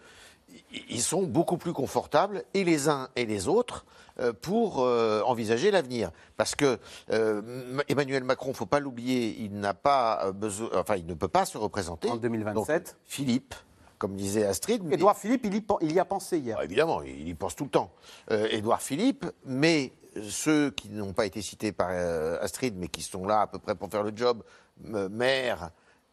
[0.90, 3.84] ils sont beaucoup plus confortables, et les uns et les autres,
[4.20, 6.10] euh, pour euh, envisager l'avenir.
[6.36, 6.78] Parce que
[7.10, 11.28] euh, Emmanuel Macron, faut pas l'oublier, il n'a pas euh, besoin, enfin, il ne peut
[11.28, 12.10] pas se représenter.
[12.10, 12.84] En 2027.
[12.84, 13.54] Donc, Philippe,
[13.98, 14.82] comme disait Astrid.
[14.92, 16.56] Édouard Philippe, il y, pen- il y a pensé hier.
[16.60, 17.90] Ah, évidemment, il y pense tout le temps.
[18.30, 19.92] Euh, Édouard Philippe, mais
[20.28, 23.58] ceux qui n'ont pas été cités par euh, Astrid, mais qui sont là à peu
[23.58, 24.42] près pour faire le job,
[24.84, 25.70] maire,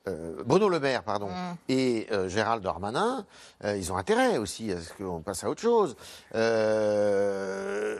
[0.09, 1.29] euh, Bruno Le Maire, pardon,
[1.67, 3.25] et euh, Gérald Darmanin,
[3.63, 5.95] euh, ils ont intérêt aussi à ce qu'on passe à autre chose.
[6.35, 7.97] Euh,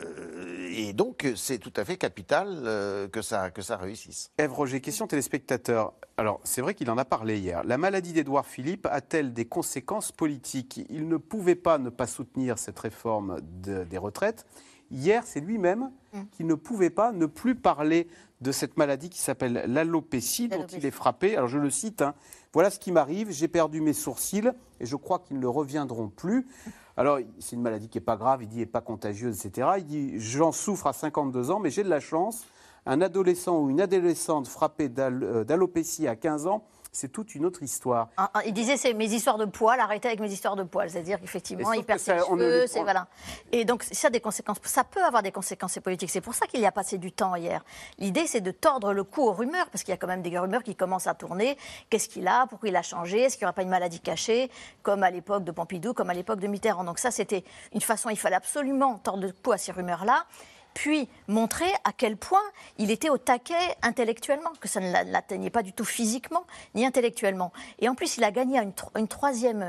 [0.72, 4.30] et donc, c'est tout à fait capital euh, que, ça, que ça réussisse.
[4.38, 5.92] Ève Roger, question téléspectateur.
[6.16, 7.62] Alors, c'est vrai qu'il en a parlé hier.
[7.64, 10.84] La maladie d'Édouard Philippe a-t-elle des conséquences politiques?
[10.90, 14.46] Il ne pouvait pas ne pas soutenir cette réforme de- des retraites.
[14.90, 15.90] Hier, c'est lui-même
[16.32, 18.08] qui ne pouvait pas ne plus parler
[18.40, 21.36] de cette maladie qui s'appelle l'alopécie, dont il est frappé.
[21.36, 22.14] Alors, je le cite hein.
[22.52, 24.50] Voilà ce qui m'arrive, j'ai perdu mes sourcils
[24.80, 26.48] et je crois qu'ils ne reviendront plus.
[26.96, 29.68] Alors, c'est une maladie qui n'est pas grave, il dit, n'est pas contagieuse, etc.
[29.78, 32.44] Il dit J'en souffre à 52 ans, mais j'ai de la chance.
[32.86, 37.62] Un adolescent ou une adolescente frappée euh, d'alopécie à 15 ans, c'est toute une autre
[37.62, 38.08] histoire.
[38.16, 40.90] Ah, ah, Il disait c'est mes histoires de poils, arrêtez avec mes histoires de poils,
[40.90, 43.06] c'est-à-dire qu'effectivement il perd ses cheveux, c'est voilà.
[43.52, 46.10] Et donc ça a des conséquences, ça peut avoir des conséquences politiques.
[46.10, 47.64] C'est pour ça qu'il y a passé du temps hier.
[47.98, 50.36] L'idée c'est de tordre le cou aux rumeurs parce qu'il y a quand même des
[50.38, 51.56] rumeurs qui commencent à tourner.
[51.88, 52.46] Qu'est-ce qu'il a?
[52.48, 53.20] Pourquoi il a changé?
[53.20, 54.50] Est-ce qu'il n'y aura pas une maladie cachée?
[54.82, 58.10] Comme à l'époque de Pompidou, comme à l'époque de Mitterrand Donc ça c'était une façon.
[58.10, 60.26] Il fallait absolument tordre le cou à ces rumeurs-là
[60.74, 62.42] puis montrer à quel point
[62.78, 66.84] il était au taquet intellectuellement, que ça ne l'a- l'atteignait pas du tout physiquement ni
[66.86, 67.52] intellectuellement.
[67.80, 69.62] Et en plus, il a gagné une, tro- une troisième,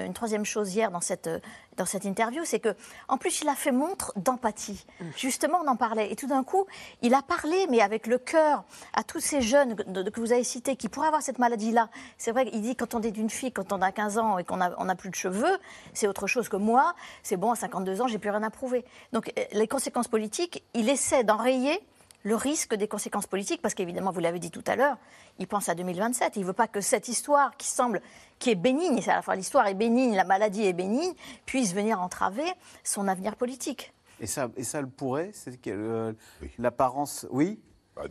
[0.46, 1.30] chose hier dans cette,
[1.78, 2.76] dans cette interview, c'est que
[3.08, 4.86] en plus, il a fait montre d'empathie.
[5.18, 6.12] Justement, on en parlait.
[6.12, 6.66] Et tout d'un coup,
[7.02, 10.76] il a parlé, mais avec le cœur, à tous ces jeunes que, vous avez cités
[10.76, 11.90] qui pourraient avoir cette maladie-là.
[12.18, 14.44] C'est vrai qu'il dit quand on est d'une fille, quand on a 15 ans et
[14.44, 15.58] qu'on n'a on a plus de cheveux,
[15.94, 16.94] c'est autre chose que moi.
[17.24, 18.86] C'est bon, à 52 ans, j'ai plus rien à prouver.
[19.14, 21.80] Donc, euh, les conséquences politiques, il essaie d'enrayer
[22.24, 24.98] le risque des conséquences politiques, parce qu'évidemment, vous l'avez dit tout à l'heure,
[25.40, 26.36] il pense à 2027.
[26.36, 28.02] Il ne veut pas que cette histoire qui semble,
[28.40, 31.14] qui est bénigne, c'est à la fois l'histoire est bénigne, la maladie est bénigne,
[31.46, 32.46] puisse venir entraver
[32.84, 33.94] son avenir politique.
[34.20, 36.14] Et ça, et ça le pourrait C'est que, euh,
[36.60, 37.60] l'apparence, oui?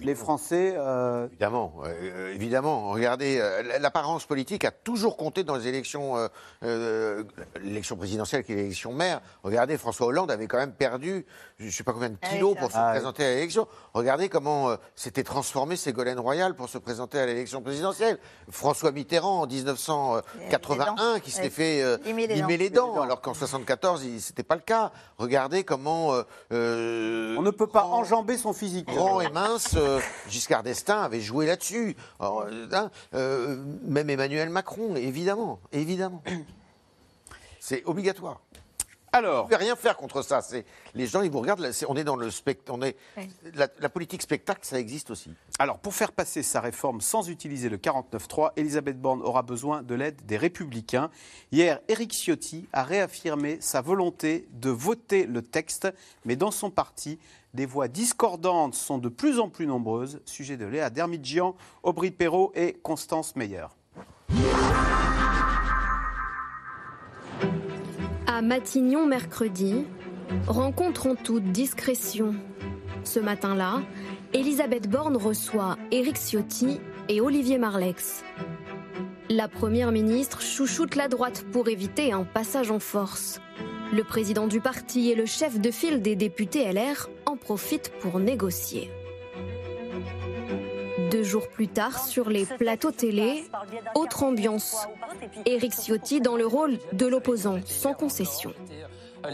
[0.01, 0.75] Les Français.
[0.77, 2.91] euh, Évidemment, euh, évidemment.
[2.91, 6.29] Regardez, euh, l'apparence politique a toujours compté dans les élections, euh,
[6.63, 7.25] euh,
[7.63, 9.21] l'élection présidentielle qui est l'élection maire.
[9.43, 11.27] Regardez, François Hollande avait quand même perdu,
[11.59, 12.93] je ne sais pas combien de kilos pour se Ah oui.
[12.99, 13.67] présenter à l'élection.
[13.95, 18.19] Regardez comment euh, s'était transformé Ségolène Royal pour se présenter à l'élection présidentielle.
[18.51, 23.35] François Mitterrand en 1981 qui s'était fait euh, Limer les limer les dents, alors qu'en
[23.35, 24.93] 74 il- c'était pas le cas.
[25.19, 28.87] Regardez comment euh, euh, on ne peut pas enjamber son physique.
[28.87, 31.97] grand et mince, euh, Giscard d'Estaing avait joué là-dessus.
[32.21, 36.23] Euh, hein, euh, même Emmanuel Macron, évidemment, évidemment.
[37.61, 38.41] C'est obligatoire.
[39.13, 40.41] Alors, Vous pouvez rien faire contre ça.
[40.41, 41.59] C'est les gens, ils vous regardent.
[41.61, 42.71] là, c'est- On est dans le spectacle.
[42.71, 42.97] On est
[43.55, 45.33] la, la politique spectacle, ça existe aussi.
[45.59, 49.97] Alors, pour faire passer sa réforme sans utiliser le 49.3, Elisabeth Borne aura besoin de
[49.97, 51.11] l'aide des Républicains.
[51.51, 55.93] Hier, Éric Ciotti a réaffirmé sa volonté de voter le texte,
[56.25, 57.19] mais dans son parti,
[57.55, 60.21] des voix discordantes sont de plus en plus nombreuses.
[60.25, 63.67] Sujet de Léa Dermidjian, Aubry Perrault et Constance Meyer.
[68.27, 69.85] À Matignon mercredi,
[70.47, 72.35] rencontre en toute discrétion.
[73.05, 73.83] Ce matin-là,
[74.33, 78.23] Elisabeth Borne reçoit Éric Ciotti et Olivier Marlex.
[79.29, 83.41] La première ministre chouchoute la droite pour éviter un passage en force.
[83.93, 88.21] Le président du parti et le chef de file des députés LR en profitent pour
[88.21, 88.91] négocier.
[91.11, 93.45] Deux jours plus tard, sur les plateaux télé,
[93.97, 94.87] autre ambiance.
[95.45, 98.55] Éric Ciotti dans le rôle de l'opposant, sans concession.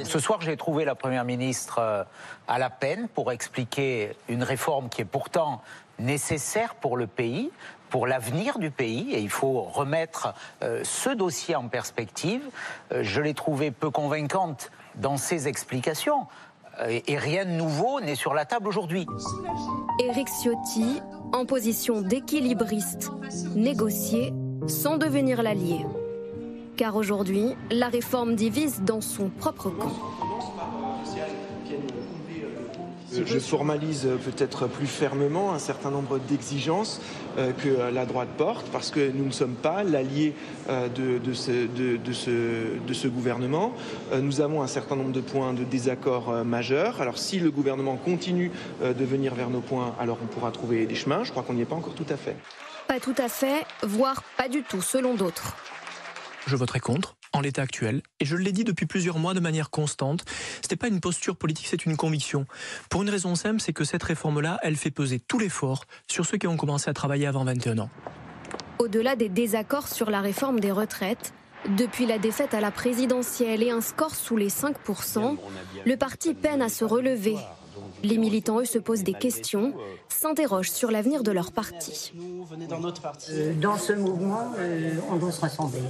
[0.04, 2.02] Ce soir, j'ai trouvé la Première ministre euh,
[2.48, 5.62] à la peine pour expliquer une réforme qui est pourtant
[5.98, 7.50] nécessaire pour le pays,
[7.90, 12.42] pour l'avenir du pays, et il faut remettre euh, ce dossier en perspective.
[12.92, 16.26] Euh, je l'ai trouvée peu convaincante dans ses explications,
[16.80, 19.06] euh, et rien de nouveau n'est sur la table aujourd'hui.
[20.00, 21.00] Éric Ciotti,
[21.32, 23.10] en position d'équilibriste,
[23.54, 24.32] négocier
[24.66, 25.86] sans devenir l'allié.
[26.76, 29.92] Car aujourd'hui, la réforme divise dans son propre camp.
[33.12, 37.00] Je formalise peut-être plus fermement un certain nombre d'exigences
[37.38, 40.34] euh, que la droite porte, parce que nous ne sommes pas l'allié
[40.68, 43.72] euh, de, de ce, de- de ce- de ce gouvernement.
[44.12, 47.00] Euh, Nous avons un certain nombre de points de désaccord euh, majeurs.
[47.00, 48.50] Alors si le gouvernement continue
[48.82, 51.22] euh, de venir vers nos points, alors on pourra trouver des chemins.
[51.24, 52.36] Je crois qu'on n'y est pas encore tout à fait.
[52.88, 55.56] Pas tout à fait, voire pas du tout, selon d'autres.
[56.46, 59.70] Je voterai contre, en l'état actuel, et je l'ai dit depuis plusieurs mois de manière
[59.70, 60.24] constante.
[60.62, 62.46] C'était pas une posture politique, c'est une conviction.
[62.90, 66.38] Pour une raison simple, c'est que cette réforme-là, elle fait peser tout l'effort sur ceux
[66.38, 67.90] qui ont commencé à travailler avant 21 ans.
[68.78, 71.32] Au-delà des désaccords sur la réforme des retraites,
[71.76, 75.36] depuis la défaite à la présidentielle et un score sous les 5%,
[75.84, 77.36] le parti peine à se relever.
[78.02, 79.74] Les militants, eux, se posent des questions,
[80.08, 82.12] s'interrogent sur l'avenir de leur parti.
[82.68, 83.30] dans notre parti.
[83.32, 85.80] Euh, Dans ce mouvement, euh, on doit se rassembler.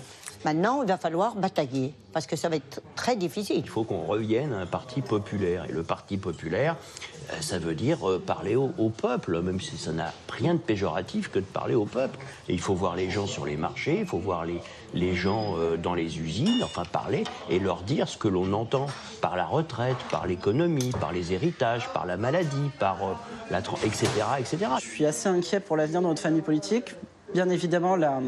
[0.46, 3.56] Maintenant, il va falloir batailler, parce que ça va être très difficile.
[3.64, 5.64] Il faut qu'on revienne à un parti populaire.
[5.68, 6.76] Et le parti populaire,
[7.32, 10.60] euh, ça veut dire euh, parler au, au peuple, même si ça n'a rien de
[10.60, 12.20] péjoratif que de parler au peuple.
[12.48, 14.60] Et il faut voir les gens sur les marchés, il faut voir les,
[14.94, 18.86] les gens euh, dans les usines, enfin parler et leur dire ce que l'on entend
[19.20, 22.98] par la retraite, par l'économie, par les héritages, par la maladie, par
[23.50, 24.06] la, etc.,
[24.38, 24.58] etc.
[24.80, 26.94] Je suis assez inquiet pour l'avenir de notre famille politique.
[27.34, 28.20] Bien évidemment, la,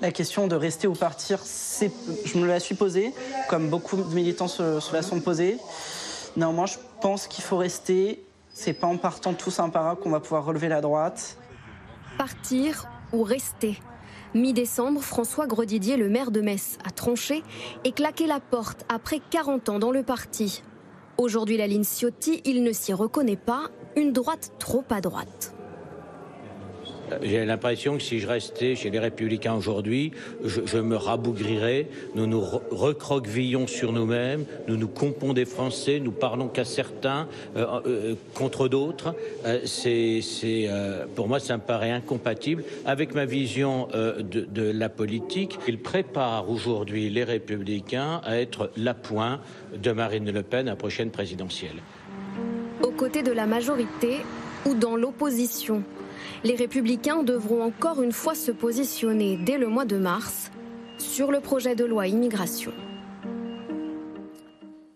[0.00, 3.12] la question de rester ou partir, je me la suis posée,
[3.48, 5.58] comme beaucoup de militants se, la sont posés.
[6.36, 8.22] Néanmoins, je pense qu'il faut rester.
[8.52, 11.36] C'est pas en partant tous un par un qu'on va pouvoir relever la droite.
[12.18, 13.78] Partir ou rester
[14.34, 17.42] Mi-décembre, François Grosdidier, le maire de Metz, a tranché
[17.84, 20.62] et claqué la porte après 40 ans dans le parti.
[21.16, 25.55] Aujourd'hui, la ligne Ciotti, il ne s'y reconnaît pas, une droite trop à droite.
[27.22, 30.12] J'ai l'impression que si je restais chez les Républicains aujourd'hui,
[30.44, 36.12] je, me rabougrirais, nous nous re- recroquevillons sur nous-mêmes, nous nous compons des Français, nous
[36.12, 39.14] parlons qu'à certains euh, euh, contre d'autres.
[39.46, 40.20] Euh, c'est,
[41.14, 45.58] pour moi, ça me paraît incompatible avec ma vision de, de la politique.
[45.68, 49.40] Il prépare aujourd'hui les Républicains à être l'appoint
[49.76, 51.76] de Marine Le Pen à la prochaine présidentielle.
[52.82, 54.18] Aux côtés de la majorité
[54.66, 55.82] ou dans l'opposition,
[56.46, 60.52] les républicains devront encore une fois se positionner dès le mois de mars
[60.96, 62.72] sur le projet de loi immigration.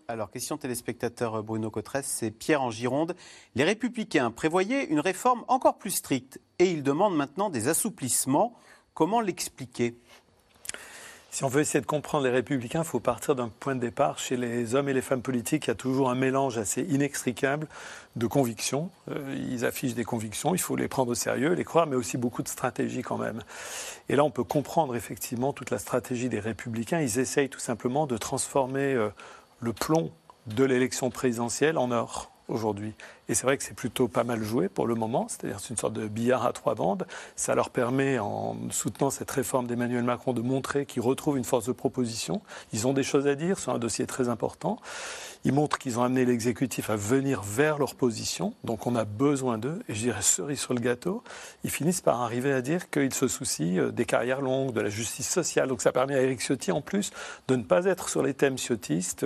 [0.07, 3.15] Alors, question téléspectateur Bruno Cotresse, c'est Pierre en Gironde.
[3.55, 8.53] Les Républicains prévoyaient une réforme encore plus stricte et ils demandent maintenant des assouplissements.
[8.93, 9.97] Comment l'expliquer?
[11.33, 14.19] Si on veut essayer de comprendre les républicains, il faut partir d'un point de départ.
[14.19, 17.67] Chez les hommes et les femmes politiques, il y a toujours un mélange assez inextricable
[18.17, 18.89] de convictions.
[19.09, 22.17] Euh, ils affichent des convictions, il faut les prendre au sérieux, les croire, mais aussi
[22.17, 23.43] beaucoup de stratégie quand même.
[24.09, 26.99] Et là, on peut comprendre effectivement toute la stratégie des républicains.
[26.99, 29.07] Ils essayent tout simplement de transformer euh,
[29.61, 30.11] le plomb
[30.47, 32.93] de l'élection présidentielle en or aujourd'hui.
[33.29, 35.77] Et c'est vrai que c'est plutôt pas mal joué pour le moment, c'est-à-dire c'est une
[35.77, 37.05] sorte de billard à trois bandes.
[37.35, 41.65] Ça leur permet, en soutenant cette réforme d'Emmanuel Macron, de montrer qu'ils retrouvent une force
[41.65, 42.41] de proposition.
[42.73, 44.79] Ils ont des choses à dire sur un dossier très important.
[45.43, 49.57] Ils montrent qu'ils ont amené l'exécutif à venir vers leur position, donc on a besoin
[49.57, 49.79] d'eux.
[49.89, 51.23] Et je dirais cerise sur le gâteau,
[51.63, 54.89] ils finissent par arriver à dire qu'ils se soucient euh, des carrières longues, de la
[54.89, 55.67] justice sociale.
[55.67, 57.11] Donc ça permet à Éric Ciotti, en plus,
[57.47, 59.25] de ne pas être sur les thèmes ciotistes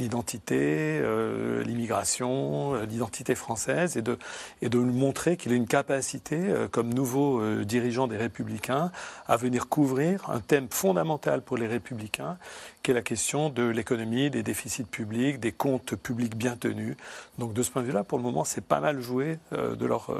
[0.00, 2.86] l'identité, euh, l'immigration, euh,
[3.34, 4.18] française, et de,
[4.62, 8.90] lui montrer qu'il a une capacité, euh, comme nouveau dirigeant des Républicains,
[9.26, 12.38] à venir couvrir un thème fondamental pour les Républicains,
[12.82, 16.96] qui est la question de l'économie, des déficits publics, des comptes publics bien tenus.
[17.38, 20.14] Donc de ce point de vue-là, pour le moment, c'est pas mal joué leur,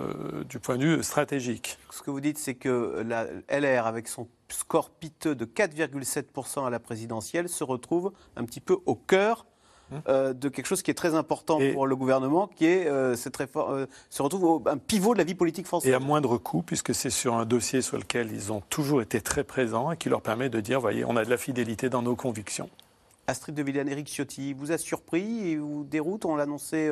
[0.48, 1.78] du point de vue stratégique.
[1.90, 6.70] Ce que vous dites, c'est que la LR, avec son score piteux de 4,7% à
[6.70, 9.46] la présidentielle, se retrouve un petit peu au cœur
[10.08, 13.36] euh, de quelque chose qui est très important pour le gouvernement, qui est euh, cette
[13.36, 15.90] réforme, euh, se retrouve au, un pivot de la vie politique française.
[15.90, 19.20] Et à moindre coût, puisque c'est sur un dossier sur lequel ils ont toujours été
[19.20, 22.02] très présents et qui leur permet de dire, voyez, on a de la fidélité dans
[22.02, 22.68] nos convictions.
[23.26, 26.90] Astrid de Villiers, Eric Ciotti, vous a surpris et vous déroute On l'annonçait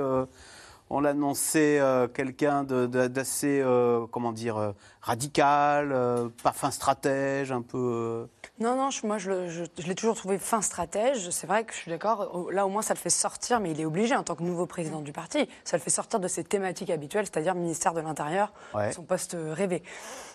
[0.91, 4.72] on l'annonçait euh, quelqu'un d'assez, euh, comment dire, euh,
[5.03, 5.95] radical,
[6.43, 8.26] pas fin stratège, un peu.
[8.59, 11.30] Non, non, moi je, l'ai toujours trouvé fin stratège.
[11.30, 12.51] C'est vrai que je suis d'accord.
[12.51, 14.66] Là, au moins, ça le fait sortir, mais il est obligé en tant que nouveau
[14.66, 15.49] président du parti.
[15.64, 18.53] Ça le fait sortir de ses thématiques habituelles, c'est-à-dire ministère de l'Intérieur,
[18.93, 19.82] son poste rêvé.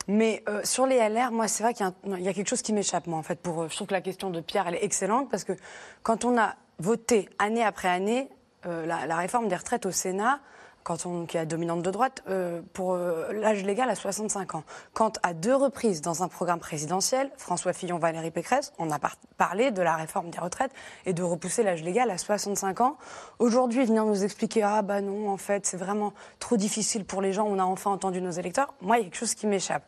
[0.08, 1.86] Mais sur les LR, moi, c'est vrai qu'il
[2.20, 3.39] y, a quelque chose qui m'échappe, moi, en fait.
[3.39, 5.54] Pour, je trouve que la question de Pierre, elle est excellente parce que
[6.04, 8.30] quand on a voté année après année
[8.66, 10.39] euh, la, réforme des retraites au Sénat,
[10.84, 14.64] quand on, qui est dominante de droite, euh, pour euh, l'âge légal à 65 ans.
[14.93, 18.99] Quand à deux reprises, dans un programme présidentiel, François Fillon, Valérie Pécresse, on a
[19.38, 20.72] parlé de la réforme des retraites
[21.05, 22.97] et de repousser l'âge légal à 65 ans.
[23.39, 27.34] Aujourd'hui, venir nous expliquer ah bah non, en fait, c'est vraiment trop difficile pour les
[27.34, 27.45] gens.
[27.47, 28.74] On a enfin entendu nos électeurs.
[28.82, 29.84] Moi, il y a quelque chose qui m'échappe.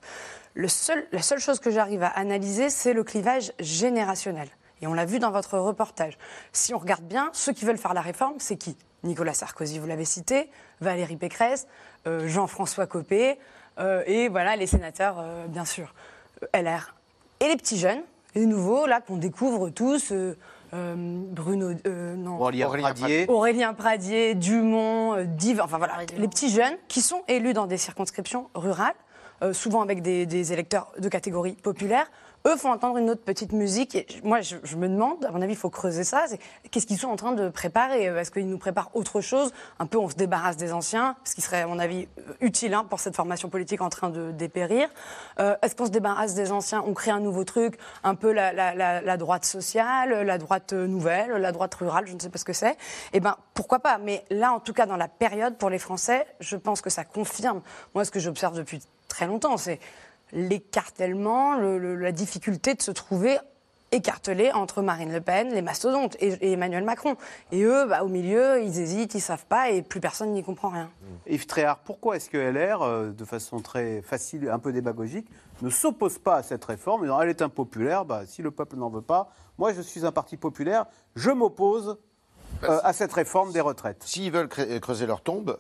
[0.56, 4.50] la seule chose que j'arrive à analyser, c'est le clivage générationnel.
[4.86, 6.16] Et on l'a vu dans votre reportage.
[6.54, 8.78] Si on regarde bien, ceux qui veulent faire la réforme, c'est qui?
[9.04, 11.66] Nicolas Sarkozy, vous l'avez cité, Valérie Pécresse,
[12.06, 13.40] euh, Jean-François Copé,
[13.80, 15.96] euh, et voilà les sénateurs, euh, bien sûr,
[16.54, 16.94] LR.
[17.40, 18.02] Et les petits jeunes,
[18.36, 20.14] les nouveaux, là, qu'on découvre tous.
[20.72, 21.72] Bruno,
[22.18, 23.26] non, Aurélien, Pradier.
[23.28, 28.50] Aurélien Pradier, Dumont, Div, enfin voilà, les petits jeunes qui sont élus dans des circonscriptions
[28.54, 28.96] rurales,
[29.54, 32.06] souvent avec des, électeurs de catégorie populaire,
[32.48, 34.22] eux font entendre une autre petite musique.
[34.24, 36.26] Moi, je, me demande, à mon avis, il faut creuser ça.
[36.70, 38.04] Qu'est-ce qu'ils sont en train de préparer?
[38.04, 39.52] Est-ce qu'ils nous préparent autre chose?
[39.80, 42.08] Un peu, on se débarrasse des anciens, ce qui serait, à mon avis,
[42.42, 44.88] utile hein, pour cette formation politique en train de dépérir.
[45.40, 46.84] Euh, est-ce qu'on se débarrasse des anciens?
[46.86, 51.74] On crée un nouveau truc, un peu la, droite sociale, la droite nouvelle, la droite
[51.76, 52.78] rurale, je ne sais pas ce que c'est.
[53.14, 53.98] Eh bien, pourquoi pas?
[53.98, 57.04] Mais là, en tout cas, dans la période, pour les Français, je pense que ça
[57.04, 57.62] confirme,
[57.96, 59.80] moi, ce que j'observe depuis très longtemps, c'est
[60.32, 63.38] l'écartèlement, la difficulté de se trouver
[63.92, 67.16] écartelé entre Marine Le Pen, les mastodontes, et, Emmanuel Macron.
[67.52, 70.70] Et eux, bah, au milieu, ils hésitent, ils savent pas, et plus personne n'y comprend
[70.70, 70.90] rien.
[71.28, 75.28] Yves Tréhard, pourquoi est-ce que LR, euh, de façon très facile, un peu démagogique,
[75.62, 79.02] ne s'oppose pas à cette réforme Elle est impopulaire, bah, si le peuple n'en veut
[79.02, 81.98] pas, moi je suis un parti populaire, je m'oppose
[82.64, 84.02] euh, à cette réforme des retraites.
[84.06, 85.58] S'ils veulent creuser leur tombe,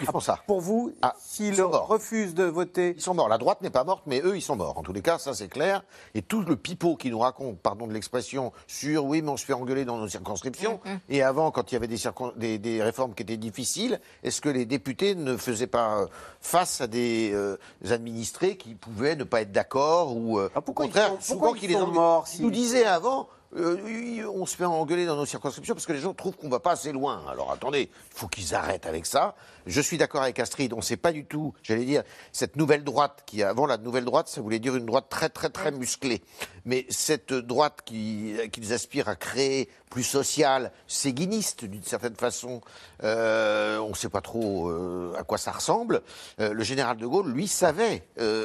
[0.00, 0.38] ils font ça.
[0.46, 2.94] Pour vous, ah, s'ils refusent de voter.
[2.96, 3.28] Ils sont morts.
[3.28, 4.78] La droite n'est pas morte, mais eux, ils sont morts.
[4.78, 5.82] En tous les cas, ça c'est clair.
[6.14, 9.44] Et tout le pipeau qui nous raconte, pardon de l'expression, sur oui, mais on se
[9.44, 10.80] fait engueuler dans nos circonscriptions.
[10.84, 10.98] Mm, mm.
[11.08, 14.66] Et avant, quand il y avait des, des, réformes qui étaient difficiles, est-ce que les
[14.66, 16.06] députés ne faisaient pas euh,
[16.40, 17.56] face à des euh,
[17.88, 21.58] administrés qui pouvaient ne pas être d'accord ou ah, pourquoi au contraire, ils sont, pourquoi
[21.60, 25.74] ils sont morts Ils nous disaient avant euh, on se fait engueuler dans nos circonscriptions
[25.74, 27.22] parce que les gens trouvent qu'on va pas assez loin.
[27.30, 29.34] Alors attendez, il faut qu'ils arrêtent avec ça.
[29.66, 32.84] Je suis d'accord avec Astrid, on ne sait pas du tout, j'allais dire, cette nouvelle
[32.84, 36.22] droite qui, avant la nouvelle droite, ça voulait dire une droite très très très musclée.
[36.64, 42.60] Mais cette droite qu'ils qui aspirent à créer plus sociale, séguiniste d'une certaine façon,
[43.02, 46.02] euh, on ne sait pas trop euh, à quoi ça ressemble.
[46.38, 48.04] le général de Gaulle, lui, savait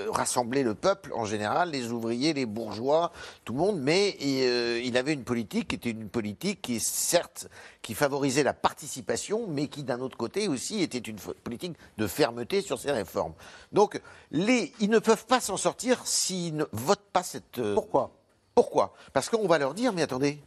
[0.09, 3.11] rassembler le peuple en général, les ouvriers, les bourgeois,
[3.45, 7.47] tout le monde, mais il avait une politique qui était une politique qui, certes,
[7.81, 11.10] qui favorisait la participation, mais qui, d'un autre côté aussi, était une
[11.43, 13.33] politique de fermeté sur ces réformes.
[13.71, 14.01] Donc,
[14.31, 17.59] les, ils ne peuvent pas s'en sortir s'ils ne votent pas cette.
[17.59, 18.11] Euh, Pourquoi?
[18.55, 18.93] Pourquoi?
[19.13, 20.41] Parce qu'on va leur dire, mais attendez,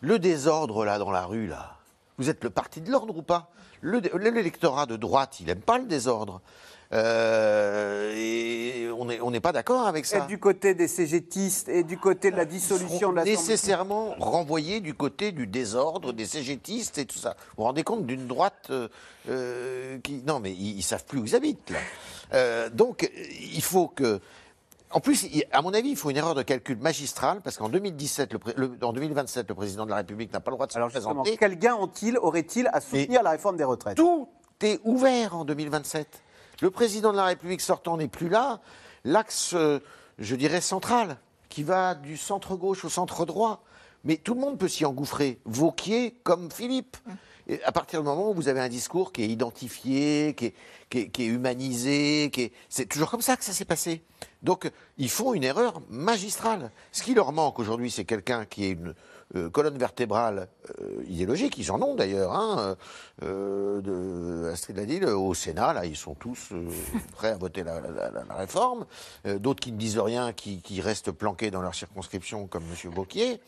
[0.00, 1.76] le désordre là dans la rue là,
[2.18, 3.50] vous êtes le parti de l'ordre ou pas?
[3.82, 6.40] L'électorat de droite, il n'aime pas le désordre.
[6.92, 10.18] Euh, et on n'est on pas d'accord avec ça.
[10.18, 13.32] Et du côté des CGTistes et du côté de la dissolution de l'Assemblée.
[13.32, 17.30] nécessairement renvoyés du côté du désordre, des CGTistes et tout ça.
[17.30, 18.88] Vous vous rendez compte d'une droite euh,
[19.28, 20.22] euh, qui...
[20.26, 21.78] Non, mais ils, ne savent plus où ils habitent, là.
[22.34, 24.20] Euh, donc, il faut que...
[24.94, 28.34] En plus, à mon avis, il faut une erreur de calcul magistrale, parce qu'en 2017,
[28.34, 30.72] le pré- le- en 2027, le président de la République n'a pas le droit de
[30.72, 31.38] se Justement, présenter.
[31.38, 33.96] quel gain ont-ils, aurait-il à soutenir la réforme des retraites?
[33.96, 34.28] Tout
[34.60, 36.06] est ouvert en 2027.
[36.62, 38.60] Le président de la République sortant n'est plus là.
[39.02, 39.80] L'axe, euh,
[40.20, 41.16] je dirais, central,
[41.48, 43.64] qui va du centre-gauche au centre-droit.
[44.04, 45.40] Mais tout le monde peut s'y engouffrer.
[45.44, 46.96] Vauquier comme Philippe.
[47.64, 50.54] À partir du moment où vous avez un discours qui est identifié, qui est,
[50.88, 52.30] qui qui est humanisé,
[52.68, 54.04] c'est toujours comme ça que ça s'est passé.
[54.44, 56.70] Donc ils font une erreur magistrale.
[56.92, 58.94] Ce qui leur manque aujourd'hui, c'est quelqu'un qui est une
[59.36, 60.48] euh, colonne vertébrale
[60.80, 61.56] euh, idéologique.
[61.58, 62.32] Ils en ont d'ailleurs.
[62.32, 62.76] Hein,
[63.22, 66.68] euh, de Astrid l'a dit, le- au Sénat, là, ils sont tous euh,
[67.12, 68.86] prêts à voter la, la- la- la réforme.
[69.26, 72.90] Euh, D'autres qui ne disent rien, qui, qui restent planqués dans leur circonscription, comme M.
[72.92, 73.40] Bocquier.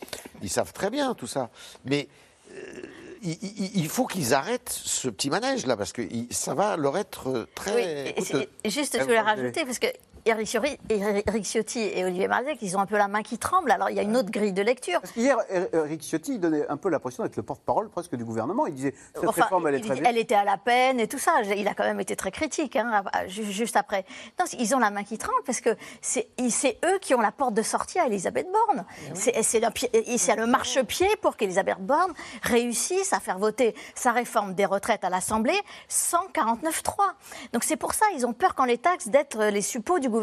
[0.43, 1.51] Ils savent très bien tout ça.
[1.85, 2.09] Mais
[2.53, 2.57] euh,
[3.23, 6.97] il, il- il faut qu'ils arrêtent ce petit manège-là, parce que il- ça va leur
[6.99, 8.15] être euh, très.
[8.23, 9.87] Oui, juste, je voulais rajouter, parce que
[10.27, 13.71] Eric Ciotti, Eric Ciotti et Olivier Marleix, ils ont un peu la main qui tremble.
[13.71, 15.01] Alors, il y a une autre grille de lecture.
[15.17, 15.37] Hier,
[15.73, 18.67] Eric Ciotti donnait un peu l'impression d'être le porte-parole presque du gouvernement.
[18.67, 20.05] Il disait cette Enfin, réforme, elle est très bien.
[20.11, 21.43] elle était à la peine et tout ça.
[21.57, 24.05] Il a quand même été très critique, hein, ju- juste après.
[24.39, 25.71] Non, ils ont la main qui tremble parce que
[26.01, 26.29] c'est
[26.85, 28.85] eux qui ont la porte de sortie à Elisabeth Borne.
[29.15, 29.61] C'est c'est
[30.37, 32.13] le, marchepied pour qu'Elisabeth Borne
[32.43, 35.59] réussisse à faire voter sa réforme des retraites à l'Assemblée
[35.89, 36.95] sans 49-3.
[37.53, 40.14] Donc c'est pour ça, ils ont peur quand les taxes d'être les suppôts du gouvernement,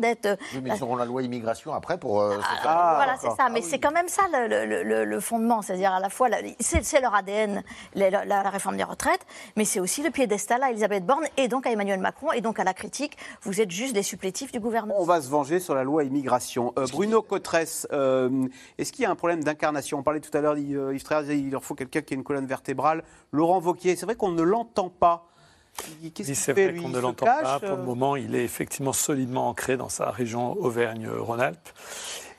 [0.00, 0.38] d'être...
[0.54, 2.20] Oui, mais ils auront la loi immigration après pour.
[2.20, 3.48] euh, Ah, voilà, c'est ça.
[3.50, 5.62] Mais c'est quand même ça le, le- le- le fondement.
[5.62, 6.28] C'est-à-dire à la fois,
[6.60, 7.62] c'est leur ADN,
[7.94, 9.24] la, la- la réforme des retraites,
[9.56, 12.58] mais c'est aussi le piédestal à Elisabeth Borne et donc à Emmanuel Macron et donc
[12.58, 13.16] à la critique.
[13.42, 14.94] Vous êtes juste des supplétifs du gouvernement.
[14.98, 16.72] On va se venger sur la loi immigration.
[16.78, 18.46] Euh, Bruno Cotresse, euh,
[18.78, 19.98] est-ce qu'il y a un problème d'incarnation?
[19.98, 22.46] On parlait tout à l'heure, il- euh, Yves leur faut quelqu'un qui ait une colonne
[22.46, 23.02] vertébrale.
[23.32, 25.26] Laurent Wauquiez, c'est vrai qu'on ne l'entend pas.
[26.14, 27.60] Qu'est-ce qu'il fait, lui qu'on ne l'entend pas.
[27.60, 31.68] Pour euh le moment, il est effectivement solidement ancré dans sa région Auvergne-Rhône-Alpes.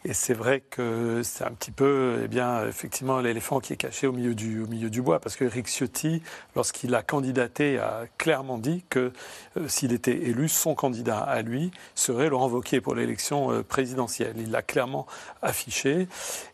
[0.05, 4.07] Et c'est vrai que c'est un petit peu, eh bien, effectivement, l'éléphant qui est caché
[4.07, 5.19] au milieu du, au milieu du bois.
[5.19, 6.21] Parce que Eric Ciotti,
[6.55, 9.11] lorsqu'il a candidaté, a clairement dit que
[9.57, 14.35] euh, s'il était élu, son candidat à lui serait Laurent Wauquiez pour l'élection euh, présidentielle.
[14.37, 15.05] Il l'a clairement
[15.41, 16.07] affiché.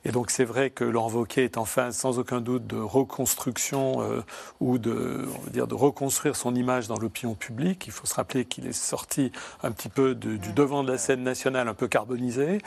[0.05, 4.01] Et donc, c'est vrai que Laurent Wauquiez est en phase, sans aucun doute, de reconstruction
[4.01, 4.23] euh,
[4.59, 7.85] ou de, on va dire, de reconstruire son image dans l'opinion publique.
[7.85, 9.31] Il faut se rappeler qu'il est sorti
[9.61, 12.57] un petit peu du devant de la scène nationale, un peu carbonisé.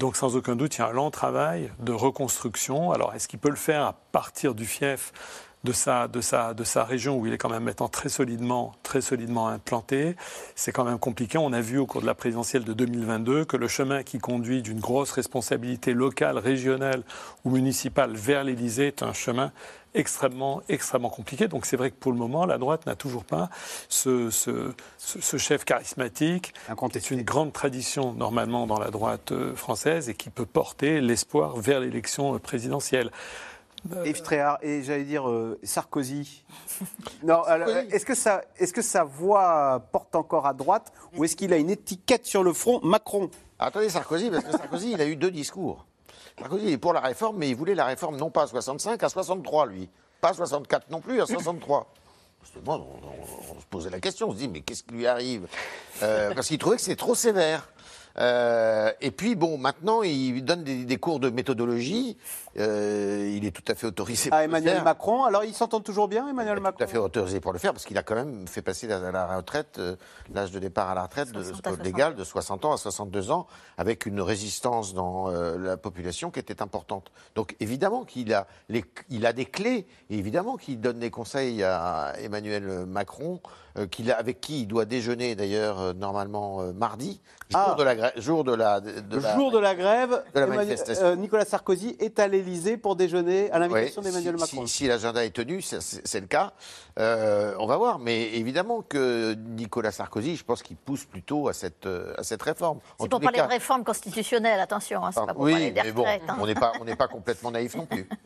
[0.00, 2.90] Donc, sans aucun doute, il y a un lent travail de reconstruction.
[2.90, 5.12] Alors, est-ce qu'il peut le faire à partir du fief
[5.62, 8.72] de sa, de, sa, de sa région où il est quand même maintenant très solidement,
[8.82, 10.16] très solidement implanté?
[10.54, 11.36] C'est quand même compliqué.
[11.36, 14.62] On a vu au cours de la présidentielle de 2022 que le chemin qui conduit
[14.62, 17.02] d'une grosse responsabilité locale, régionale
[17.44, 19.52] ou municipale vers l'Élysée est un chemin
[19.94, 21.48] extrêmement, extrêmement compliqué.
[21.48, 23.50] Donc c'est vrai que pour le moment, la droite n'a toujours pas
[23.88, 26.52] ce, ce, ce- chef charismatique.
[26.92, 31.56] C'est une grande tradition normalement dans la droite euh, française et qui peut porter l'espoir
[31.56, 33.10] vers l'élection euh, présidentielle.
[34.04, 36.44] Yves Tréhard et j'allais dire euh, Sarkozy.
[37.22, 41.24] Non, alors, euh, est-ce que, ça, est que sa voix porte encore à droite ou
[41.24, 43.30] est-ce qu'il a une étiquette sur le front Macron?
[43.58, 45.86] Attendez, Sarkozy, parce que Sarkozy, il a eu deux discours.
[46.52, 49.08] Il est pour la réforme, mais il voulait la réforme non pas à 65, à
[49.08, 49.88] 63, lui.
[50.20, 51.86] Pas à 64 non plus, à 63.
[52.40, 55.06] Parce que moi, on, se posait la question, on se dit, mais qu'est-ce qui lui
[55.06, 55.46] arrive?
[56.02, 57.68] Euh, Parce qu'il trouvait que c'était trop sévère.
[58.18, 62.16] Euh, et puis, bon, maintenant, il donne des cours de méthodologie.
[62.58, 64.84] Euh, il est tout à fait autorisé pour À Emmanuel faire.
[64.84, 65.24] Macron.
[65.24, 67.84] Alors, ils s'entendent toujours bien, Emmanuel Macron Tout à fait autorisé pour le faire, parce
[67.84, 69.94] qu'il a quand même fait passer la, la retraite, euh,
[70.34, 71.84] l'âge de départ à la retraite de, 60 à 60.
[71.84, 73.46] légal de 60 ans à 62 ans,
[73.78, 77.12] avec une résistance dans euh, la population qui était importante.
[77.36, 81.62] Donc évidemment qu'il a, les- il a des clés, et évidemment qu'il donne des conseils
[81.62, 83.40] à Emmanuel Macron,
[83.78, 87.74] euh, qu'il a- avec qui il doit déjeuner d'ailleurs euh, normalement euh, mardi, jour Ah.
[87.78, 90.46] de la, grè- jour de la, de Le la- jour de la grève, de la
[90.46, 91.06] Emmanuel- manifestation.
[91.06, 94.66] euh, Nicolas Sarkozy est à l'Élysée pour déjeuner à l'invitation Ouais, d'Emmanuel si- Macron.
[94.66, 96.52] Si, si l'agenda est tenu, c'est- le cas.
[96.98, 97.98] Euh, on va voir.
[97.98, 102.80] Mais évidemment que Nicolas Sarkozy, je pense qu'il pousse plutôt à cette, à cette réforme.
[103.00, 105.70] C'est pour parler cas- de réforme constitutionnelle, attention, hein, c'est Ah, pas pour oui, parler
[105.72, 106.36] des mais bon, hein.
[106.40, 108.08] on n'est pas, on n'est pas complètement naïf non plus.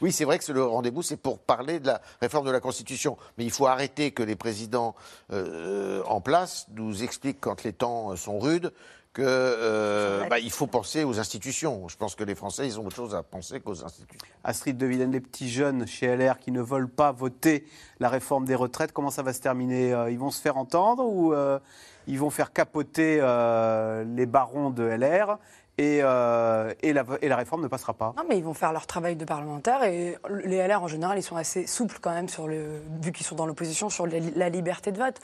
[0.00, 2.58] Oui, c'est vrai que c'est le rendez-vous, c'est pour parler de la réforme de la
[2.58, 3.16] Constitution.
[3.38, 4.96] Mais il faut arrêter que les présidents
[5.32, 8.72] euh, en place nous expliquent quand les temps sont rudes
[9.12, 11.86] que euh, bah, il faut penser aux institutions.
[11.88, 14.26] Je pense que les Français, ils ont autre chose à penser qu'aux institutions.
[14.44, 17.66] Astrid de Villene, les petits jeunes chez LR qui ne veulent pas voter
[18.00, 21.04] la réforme des retraites, comment ça va se terminer Euh, Ils vont se faire entendre
[21.04, 21.58] ou euh,
[22.06, 25.38] ils vont faire capoter euh, les barons de LR
[25.78, 29.16] et, euh, et, la, réforme ne passera pas Non, mais ils vont faire leur travail
[29.16, 32.82] de parlementaire et les LR en général, ils sont assez souples quand même sur le,
[33.00, 35.18] vu qu'ils sont dans l'opposition sur la liberté de vote.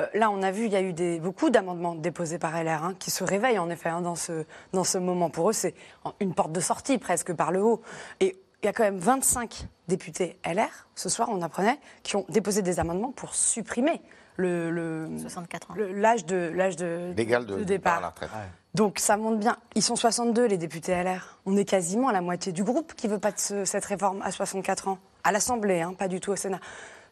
[0.00, 2.94] Euh, là, on a vu, il y a eu beaucoup d'amendements déposés par LR hein,
[2.98, 5.30] qui se réveillent en effet hein, dans, ce, dans ce moment.
[5.30, 5.74] Pour eux, c'est
[6.18, 7.80] une porte de sortie presque par le haut.
[8.18, 12.24] Et il y a quand même 25 députés LR, ce soir, on apprenait, qui ont
[12.28, 14.00] déposé des amendements pour supprimer
[14.36, 15.74] le, le- 64 ans.
[15.74, 17.98] le- l'âge de, l'âge de, Légal de, de départ départ.
[17.98, 18.30] à la retraite.
[18.74, 19.56] Donc ça montre bien.
[19.74, 21.38] Ils sont 62, les députés LR.
[21.44, 24.22] On est quasiment à la moitié du groupe qui veut pas de ce- cette réforme
[24.22, 24.98] à 64 ans.
[25.24, 26.60] À l'Assemblée, hein, pas du tout au Sénat.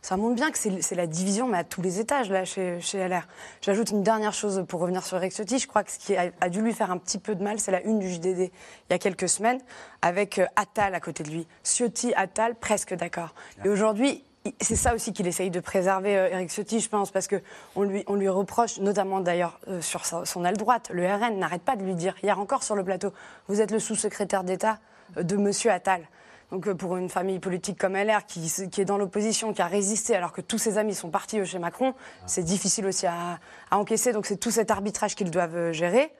[0.02, 2.80] Ça montre bien que c'est c'est la division, mais à tous les étages, là, chez,
[2.80, 3.28] chez LR.
[3.60, 5.58] J'ajoute une dernière chose pour revenir sur Eric Ciotti.
[5.58, 7.60] Je crois que ce qui a, a dû lui faire un petit peu de mal,
[7.60, 8.50] c'est la une du JDD, il
[8.90, 9.60] y a quelques semaines,
[10.00, 11.46] avec euh, Attal à côté de lui.
[11.62, 13.34] Ciotti, Attal, presque d'accord.
[13.62, 14.24] Et aujourd'hui,
[14.60, 18.04] c'est ça aussi qu'il essaye de préserver, euh, Eric Ciotti, je pense, parce qu'on lui,
[18.06, 21.76] on lui reproche, notamment d'ailleurs euh, sur sa- son aile droite, le RN n'arrête pas
[21.76, 23.12] de lui dire, hier encore sur le plateau,
[23.48, 24.78] vous êtes le sous-secrétaire d'État
[25.18, 26.08] euh, de Monsieur Attal.
[26.50, 29.66] Donc euh, pour une famille politique comme LR qui, qui est dans l'opposition, qui a
[29.66, 31.94] résisté alors que tous ses amis sont partis euh, chez Macron,
[32.26, 33.38] c'est difficile aussi à,
[33.70, 34.12] à encaisser.
[34.12, 36.10] Donc c'est tout cet arbitrage qu'ils doivent euh, gérer.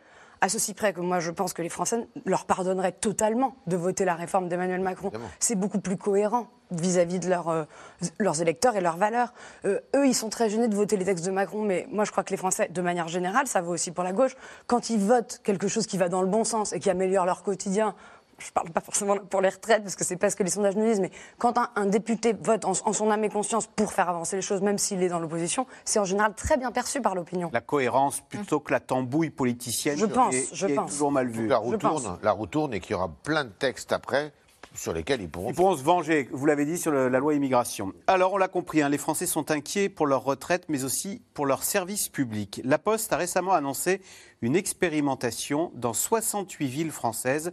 [0.43, 4.05] À ceci près que moi je pense que les Français leur pardonneraient totalement de voter
[4.05, 5.12] la réforme d'Emmanuel Macron.
[5.38, 7.64] C'est beaucoup plus cohérent vis-à-vis de leurs, euh,
[8.18, 9.34] leurs électeurs et leurs valeurs.
[9.64, 12.12] Euh, eux, ils sont très gênés de voter les textes de Macron, mais moi je
[12.12, 14.36] crois que les Français, de manière générale, ça vaut aussi pour la gauche,
[14.66, 17.43] quand ils votent quelque chose qui va dans le bon sens et qui améliore leur
[17.43, 17.95] quotidien,
[18.41, 20.76] je parle pas forcément pour les retraites, parce que c'est pas ce que les sondages
[20.76, 23.93] nous disent, mais quand un, un député vote en, en son âme et conscience pour
[23.93, 27.01] faire avancer les choses, même s'il est dans l'opposition, c'est en général très bien perçu
[27.01, 27.51] par l'opinion.
[27.53, 30.91] La cohérence plutôt que la tambouille politicienne Je pense, est, je qui est pense.
[30.93, 31.47] toujours mal vue.
[31.47, 34.32] La roue, tourne, la roue tourne et qu'il y aura plein de textes après
[34.72, 35.49] sur lesquels ils pourront.
[35.51, 37.93] Ils pourront se venger, vous l'avez dit, sur le- la loi immigration.
[38.07, 41.45] Alors, on l'a compris, hein, les Français sont inquiets pour leur retraite, mais aussi pour
[41.45, 42.61] leur service public.
[42.64, 44.01] La Poste a récemment annoncé
[44.43, 47.53] une expérimentation dans 68 villes françaises.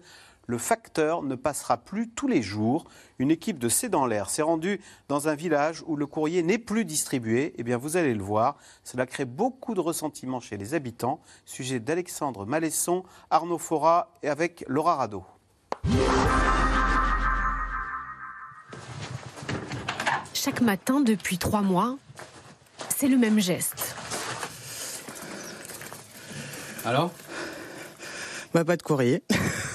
[0.50, 2.86] Le facteur ne passera plus tous les jours.
[3.20, 4.80] Une équipe de C'est dans l'air s'est rendue
[5.10, 7.54] dans un village où le courrier n'est plus distribué.
[7.58, 11.20] Eh bien, vous allez le voir, cela crée beaucoup de ressentiment chez les habitants.
[11.44, 15.26] Sujet d'Alexandre Malesson, Arnaud Fora et avec Laura Rado.
[20.34, 21.98] Chaque matin depuis trois mois,
[22.96, 23.96] c'est le même geste.
[26.86, 27.12] Alors?
[28.54, 29.24] Bah pas de courrier.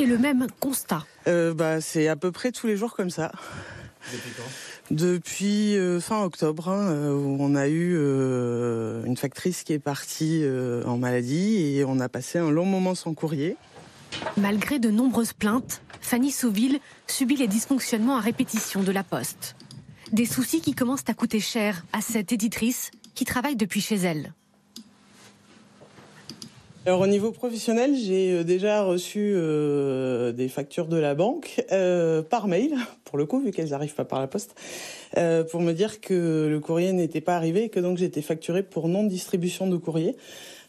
[0.00, 1.04] Et le même constat.
[1.28, 3.30] Euh, bah c'est à peu près tous les jours comme ça.
[4.10, 4.94] Depuis quand?
[4.94, 9.78] Depuis euh, fin octobre, hein, euh, où on a eu euh, une factrice qui est
[9.78, 13.58] partie euh, en maladie et on a passé un long moment sans courrier.
[14.38, 19.54] Malgré de nombreuses plaintes, Fanny Souville subit les dysfonctionnements à répétition de la Poste.
[20.12, 24.32] Des soucis qui commencent à coûter cher à cette éditrice qui travaille depuis chez elle.
[26.86, 32.22] Alors au niveau professionnel, j'ai euh, déjà reçu euh, des factures de la banque euh,
[32.22, 32.74] par mail,
[33.04, 34.54] pour le coup, vu qu'elles n'arrivent pas par la poste,
[35.50, 38.88] pour me dire que le courrier n'était pas arrivé et que donc j'étais facturée pour
[38.88, 40.16] non-distribution de courrier.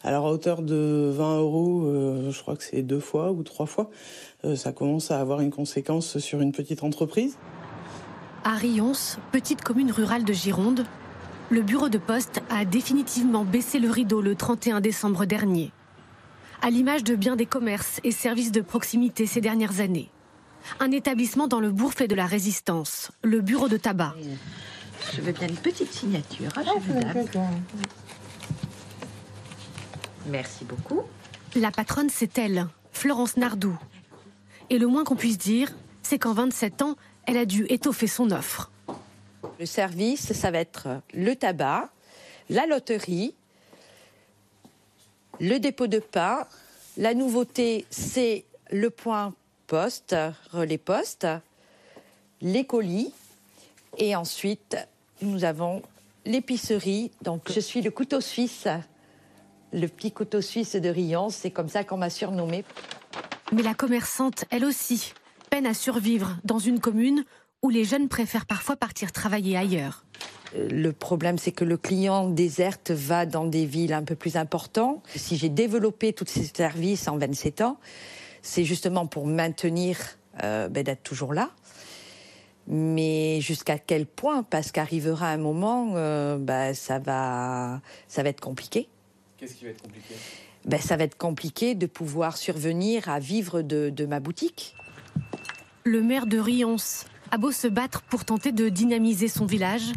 [0.02, 1.90] Alors à hauteur de 20 euros,
[2.28, 3.88] je crois que c'est deux fois ou trois fois,
[4.56, 7.36] ça commence à avoir une conséquence sur une petite entreprise.
[8.42, 8.92] À Rions,
[9.30, 10.84] petite commune rurale de Gironde,
[11.50, 15.70] le bureau de poste a définitivement baissé le rideau le 31 décembre dernier.
[16.64, 20.08] À l'image de bien des commerces et services de proximité ces dernières années.
[20.78, 24.14] Un établissement dans le bourg fait de la résistance, le bureau de tabac.
[25.12, 26.62] Je veux bien une petite signature, hein.
[30.26, 31.02] Merci beaucoup.
[31.56, 33.76] La patronne, c'est elle, Florence Nardou.
[34.70, 35.68] Et le moins qu'on puisse dire,
[36.04, 36.94] c'est qu'en 27 ans,
[37.26, 38.70] elle a dû étoffer son offre.
[39.58, 41.90] Le service, ça va être le tabac,
[42.50, 43.34] la loterie,
[45.40, 46.46] le dépôt de pain.
[46.96, 49.34] La nouveauté, c'est le point
[49.66, 50.16] poste,
[50.52, 51.26] relais poste,
[52.40, 53.12] les colis.
[53.98, 54.76] Et ensuite,
[55.20, 55.82] nous avons
[56.24, 57.10] l'épicerie.
[57.22, 58.68] Donc, je suis le couteau suisse.
[59.72, 62.64] Le petit couteau suisse de Rion, c'est comme ça qu'on m'a surnommé.
[63.52, 65.14] Mais la commerçante, elle aussi,
[65.50, 67.24] peine à survivre dans une commune
[67.62, 70.04] où les jeunes préfèrent parfois partir travailler ailleurs.
[70.54, 75.02] Le problème, c'est que le client déserte va dans des villes un peu plus importantes.
[75.14, 77.78] Si j'ai développé tous ces services en 27 ans,
[78.42, 79.98] c'est justement pour maintenir
[80.42, 81.50] euh, ben, d'être toujours là.
[82.66, 84.42] Mais jusqu'à quel point?
[84.42, 88.88] Parce qu'arrivera un moment, euh, ben, ça, va, ça va être compliqué.
[89.38, 90.14] Qu'est-ce qui va être compliqué?
[90.64, 94.76] Ben, ça va être compliqué de pouvoir survenir à vivre de, de ma boutique.
[95.84, 96.76] Le maire de Rions
[97.32, 99.92] a beau se battre pour tenter de dynamiser son village,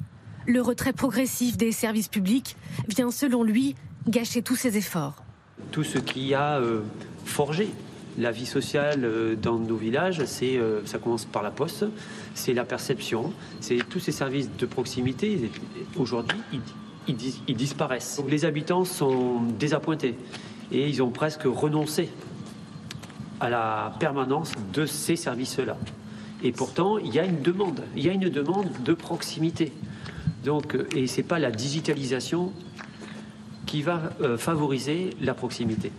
[0.47, 2.55] le retrait progressif des services publics
[2.87, 3.75] vient, selon lui,
[4.07, 5.23] gâcher tous ses efforts.
[5.71, 6.81] Tout ce qui a euh,
[7.25, 7.69] forgé
[8.17, 11.85] la vie sociale euh, dans nos villages, c'est, euh, ça commence par la poste,
[12.33, 15.49] c'est la perception, c'est tous ces services de proximité.
[15.97, 16.61] Aujourd'hui, ils,
[17.07, 18.21] ils dis- ils disparaissent.
[18.29, 20.15] Les habitants sont désappointés
[20.71, 22.09] et ils ont presque renoncé
[23.39, 25.77] à la permanence de ces services-là.
[26.43, 29.71] Et pourtant, il y a une demande, il y a une demande de proximité.
[30.45, 32.53] Donc, euh, et c'est pas la digitalisation
[33.65, 35.91] qui va euh, favoriser la proximité.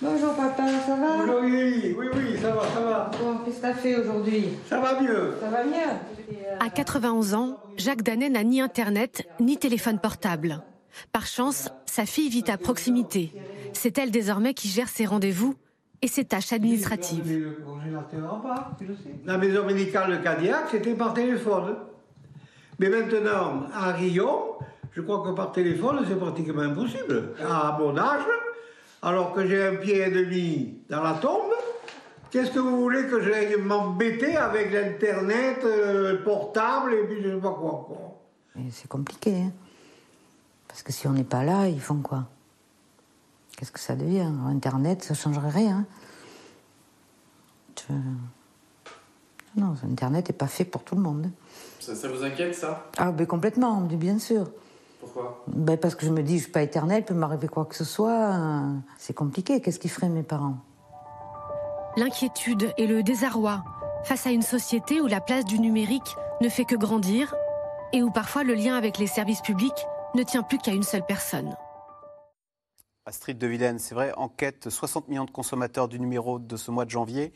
[0.00, 1.16] Bonjour papa, ça va?
[1.18, 3.10] Bonjour oui, oui, ça va, ça va.
[3.20, 4.44] Bon, qu'est-ce que t'as fait aujourd'hui?
[4.68, 5.34] Ça va mieux.
[5.40, 6.54] Ça va mieux?
[6.60, 10.62] À 91 ans, Jacques Danet n'a ni Internet ni téléphone portable.
[11.10, 13.32] Par chance, sa fille vit à proximité.
[13.72, 15.56] C'est elle désormais qui gère ses rendez-vous
[16.00, 17.54] et ses tâches administratives.
[19.24, 21.76] La maison médicale de Cadillac, c'était par téléphone.
[22.78, 24.52] Mais maintenant, à Rion,
[24.92, 27.34] je crois que par téléphone, c'est pratiquement impossible.
[27.44, 28.22] À mon âge,
[29.02, 31.50] alors que j'ai un pied et demi dans la tombe,
[32.30, 37.30] qu'est-ce que vous voulez que j'aille m'embêter avec l'Internet, euh, le portable et puis je
[37.30, 38.20] sais pas quoi encore
[38.54, 39.34] Mais C'est compliqué.
[39.36, 39.52] hein.
[40.68, 42.28] Parce que si on n'est pas là, ils font quoi?
[43.58, 45.84] Qu'est-ce que ça devient Internet, ça changerait rien.
[47.76, 47.92] Je-
[49.60, 51.28] Non, Internet n'est pas fait pour tout le monde.
[51.80, 52.86] Ça, ça vous inquiète, ça?
[52.98, 54.46] Ah, ben complètement, bien sûr.
[55.00, 55.42] Pourquoi?
[55.48, 57.74] Ben parce que je me dis, je suis pas éternelle, il peut m'arriver quoi que
[57.74, 58.12] ce soit.
[58.36, 59.60] euh, C'est compliqué.
[59.60, 60.54] Qu'est-ce qu'ils feraient mes parents?
[61.96, 63.64] L'inquiétude et le désarroi
[64.04, 67.34] face à une société où la place du numérique ne fait que grandir
[67.92, 71.04] et où parfois le lien avec les services publics ne tient plus qu'à une seule
[71.04, 71.56] personne.
[73.08, 76.84] Astrid de Villene, c'est vrai, enquête 60 millions de consommateurs du numéro de ce mois
[76.84, 77.32] de janvier.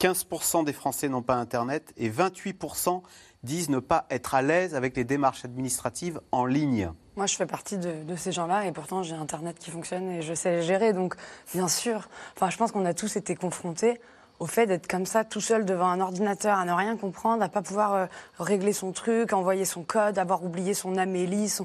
[0.00, 3.02] 15% des Français n'ont pas Internet et 28%
[3.44, 6.90] disent ne pas être à l'aise avec les démarches administratives en ligne.
[7.14, 10.34] Moi, je fais partie de, ces gens-là et pourtant j'ai Internet qui fonctionne et je
[10.34, 10.92] sais gérer.
[10.92, 11.14] Donc,
[11.54, 14.00] bien sûr, enfin, je pense qu'on a tous été confrontés
[14.40, 17.48] au fait d'être comme ça, tout seul devant un ordinateur, à ne rien comprendre, à
[17.48, 18.06] pas pouvoir euh,
[18.40, 21.58] régler son truc, envoyer son code, avoir oublié son Amélie.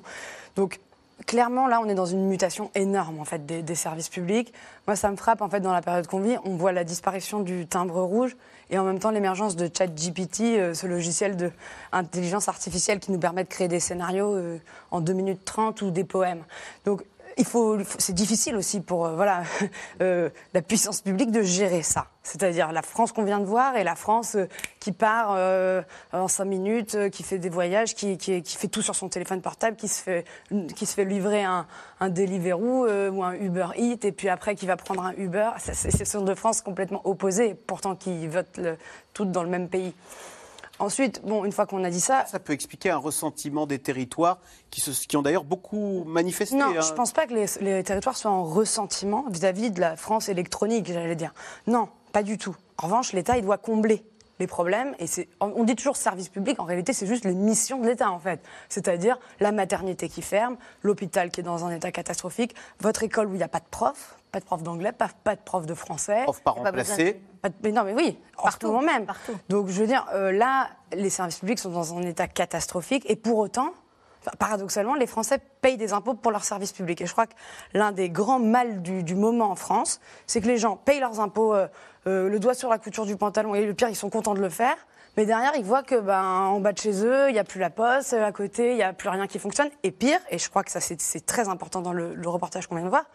[0.56, 0.80] Donc,
[1.26, 4.54] clairement, là, on est dans une mutation énorme en fait des, services publics.
[4.86, 6.38] Moi, ça me frappe en fait dans la période qu'on vit.
[6.46, 8.36] On voit la disparition du timbre rouge
[8.70, 11.38] et en même temps l'émergence de ChatGPT, euh, ce logiciel
[11.92, 14.60] d'intelligence artificielle qui nous permet de créer des scénarios euh,
[14.92, 16.44] en 2 minutes 30 ou des poèmes.
[17.38, 19.44] Il faut, c'est difficile aussi pour euh, voilà,
[20.02, 22.08] euh, la puissance publique de gérer ça.
[22.24, 24.48] C'est-à-dire la France qu'on vient de voir et la France euh,
[24.80, 25.82] qui part euh,
[26.14, 29.08] en cinq minutes, euh, qui fait des voyages, qui, qui, qui fait tout sur son
[29.10, 30.26] téléphone portable, qui se fait,
[30.76, 31.66] qui se fait livrer un,
[32.00, 35.52] un Deliveroo ou un Uber Eats et puis après qui va prendre un Uber.
[35.60, 38.60] C'est- Ce sont deux France complètement opposées, pourtant qui votent
[39.14, 39.94] toutes dans le même pays.
[40.80, 44.40] Ensuite, bon, une fois qu'on a dit ça, Ça peut expliquer un ressentiment des territoires
[44.70, 46.56] qui, se- qui ont d'ailleurs beaucoup manifesté.
[46.56, 46.82] Non, hein.
[46.82, 50.88] je pense pas que les, les territoires soient en ressentiment vis-à-vis de la France électronique,
[50.88, 51.34] j'allais dire.
[51.66, 52.56] Non, pas du tout.
[52.78, 54.04] En revanche, l'État, il doit combler
[54.40, 54.94] les problèmes.
[55.00, 55.06] Et
[55.42, 58.40] on dit toujours service public, en réalité, c'est juste les missions de l'État, en fait.
[58.70, 63.34] C'est-à-dire la maternité qui ferme, l'hôpital qui est dans un état catastrophique, votre école où
[63.34, 65.74] il n'y a pas de prof, pas de prof d'anglais, pas, pas de prof de
[65.74, 66.24] français.
[66.24, 67.14] Prof a remplacé.
[67.14, 69.06] de- pas de- mais non, mais oui, en ce moment même.
[69.50, 73.04] Donc, je veux dire, euh, là, les services publics sont dans un état catastrophique.
[73.10, 73.70] Et pour autant,
[74.40, 77.02] paradoxalement, les Français payent des impôts pour leurs services publics.
[77.02, 77.34] Et je crois que
[77.74, 81.20] l'un des grands mal du, du moment en France, c'est que les gens payent leurs
[81.20, 81.68] impôts euh,
[82.08, 83.56] euh, le doigt sur la couture du pantalon.
[83.56, 84.76] Et le pire, ils sont contents de le faire.
[85.18, 87.60] Mais derrière, ils voient que, ben, en bas de chez eux, il n'y a plus
[87.60, 89.70] la poste, à côté, il n'y a plus rien qui fonctionne.
[89.82, 92.84] Et pire, et je crois que ça, c'est très important dans le, reportage qu'on vient
[92.84, 93.06] de voir,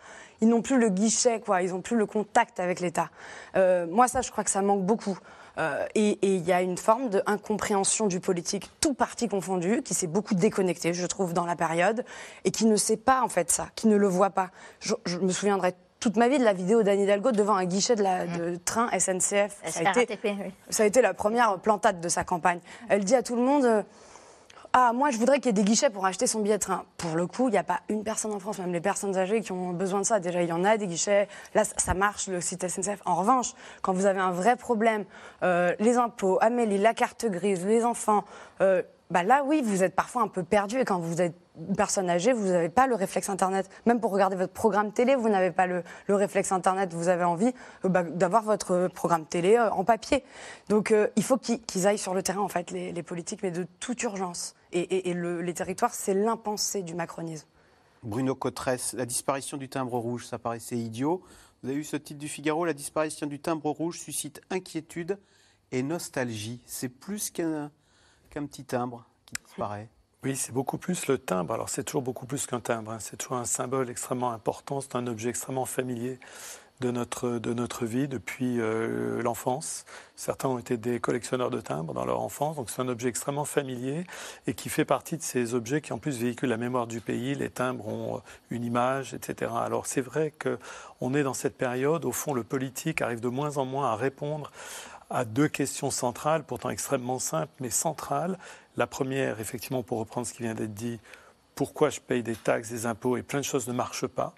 [0.40, 1.62] ils n'ont plus le guichet, quoi.
[1.62, 3.08] Ils n'ont plus le contact avec l'État.
[3.54, 5.16] Euh, moi, ça, je crois que ça manque beaucoup.
[5.58, 10.08] Euh, et il y a une forme d'incompréhension du politique, tout parti confondu, qui s'est
[10.08, 12.04] beaucoup déconnecté, je trouve, dans la période,
[12.44, 14.50] et qui ne sait pas, en fait, ça, qui ne le voit pas.
[14.80, 18.02] Je me souviendrai toute ma vie de la vidéo d'Anne Hidalgo devant un guichet de,
[18.02, 19.56] la, de train SNCF.
[19.66, 20.34] Ça a, été, oui.
[20.68, 22.58] ça a été la première plantade de sa campagne.
[22.88, 23.82] Elle dit à tout le monde euh,
[24.72, 26.84] Ah, moi, je voudrais qu'il y ait des guichets pour acheter son billet de train.
[26.96, 29.42] Pour le coup, il n'y a pas une personne en France, même les personnes âgées,
[29.42, 30.18] qui ont besoin de ça.
[30.18, 31.28] Déjà, il y en a des guichets.
[31.54, 33.00] Là, ça- ça marche, le site SNCF.
[33.04, 35.04] En revanche, quand vous avez un vrai problème,
[35.44, 38.24] euh, les impôts, Amélie, la carte grise, les enfants,
[38.60, 40.80] euh, bah là, oui, vous êtes parfois un peu perdu.
[40.80, 43.68] Et quand vous êtes une personne âgée, vous n'avez pas le réflexe Internet.
[43.86, 46.94] Même pour regarder votre programme télé, vous n'avez pas le, le réflexe Internet.
[46.94, 47.52] Vous avez envie
[47.84, 50.24] euh, bah, d'avoir votre programme télé euh, en papier.
[50.68, 53.66] Donc, euh, il faut qu'ils aillent sur le terrain, en fait, les, politiques, mais de
[53.80, 54.54] toute urgence.
[54.72, 57.46] Et, et- et le- les territoires, c'est l'impensé du macronisme.
[58.02, 61.22] Bruno Cotresse, la disparition du timbre rouge, ça paraissait idiot.
[61.62, 65.18] Vous avez eu ce titre du Figaro, la disparition du timbre rouge suscite inquiétude
[65.70, 66.60] et nostalgie.
[66.66, 67.70] C'est plus qu'un
[68.30, 69.88] qu'un petit timbre qui disparaît.
[70.24, 71.54] Oui, c'est beaucoup plus le timbre.
[71.54, 72.92] Alors c'est toujours beaucoup plus qu'un timbre.
[72.92, 72.98] hein.
[73.00, 74.80] C'est toujours un symbole extrêmement important.
[74.80, 76.18] C'est un objet extrêmement familier
[76.80, 79.84] de notre, de notre vie depuis euh, l'enfance.
[80.16, 83.44] Certains ont été des collectionneurs de timbres dans leur enfance, donc c'est un objet extrêmement
[83.44, 84.04] familier
[84.46, 87.34] et qui fait partie de ces objets qui en plus véhiculent la mémoire du pays.
[87.36, 88.20] Les timbres ont euh,
[88.50, 89.52] une image, etc.
[89.64, 93.58] Alors c'est vrai qu'on est dans cette période, au fond le politique arrive de moins
[93.58, 94.50] en moins à répondre
[95.12, 98.38] à deux questions centrales, pourtant extrêmement simples, mais centrales.
[98.76, 100.98] La première, effectivement, pour reprendre ce qui vient d'être dit,
[101.54, 104.34] pourquoi je paye des taxes, des impôts et plein de choses ne marchent pas?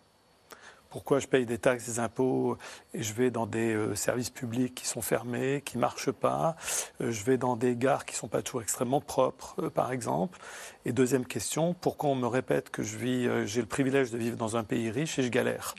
[0.90, 2.56] Pourquoi je paye des taxes, des impôts
[2.92, 6.54] et je vais dans des euh, services publics qui sont fermés, qui ne marchent pas?
[7.00, 9.90] Euh, je vais dans des gares qui ne sont pas toujours extrêmement propres, euh, par
[9.90, 10.38] exemple.
[10.84, 14.62] Et deuxième question, pourquoi on me répète que j'ai le privilège de vivre dans un
[14.62, 15.74] pays riche et je galère?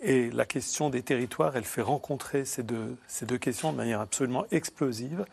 [0.00, 2.96] Et la question des territoires, elle fait rencontrer ces deux,
[3.40, 5.24] questions de manière absolument explosive.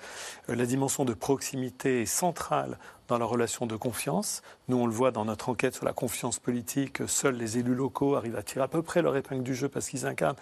[0.50, 4.42] Euh, la dimension de proximité est centrale dans la relation de confiance.
[4.68, 7.04] Nous, on le voit dans notre enquête sur la confiance politique.
[7.08, 9.88] Seuls les élus locaux arrivent à tirer à peu près leur épingle du jeu parce
[9.88, 10.38] qu'ils incarnent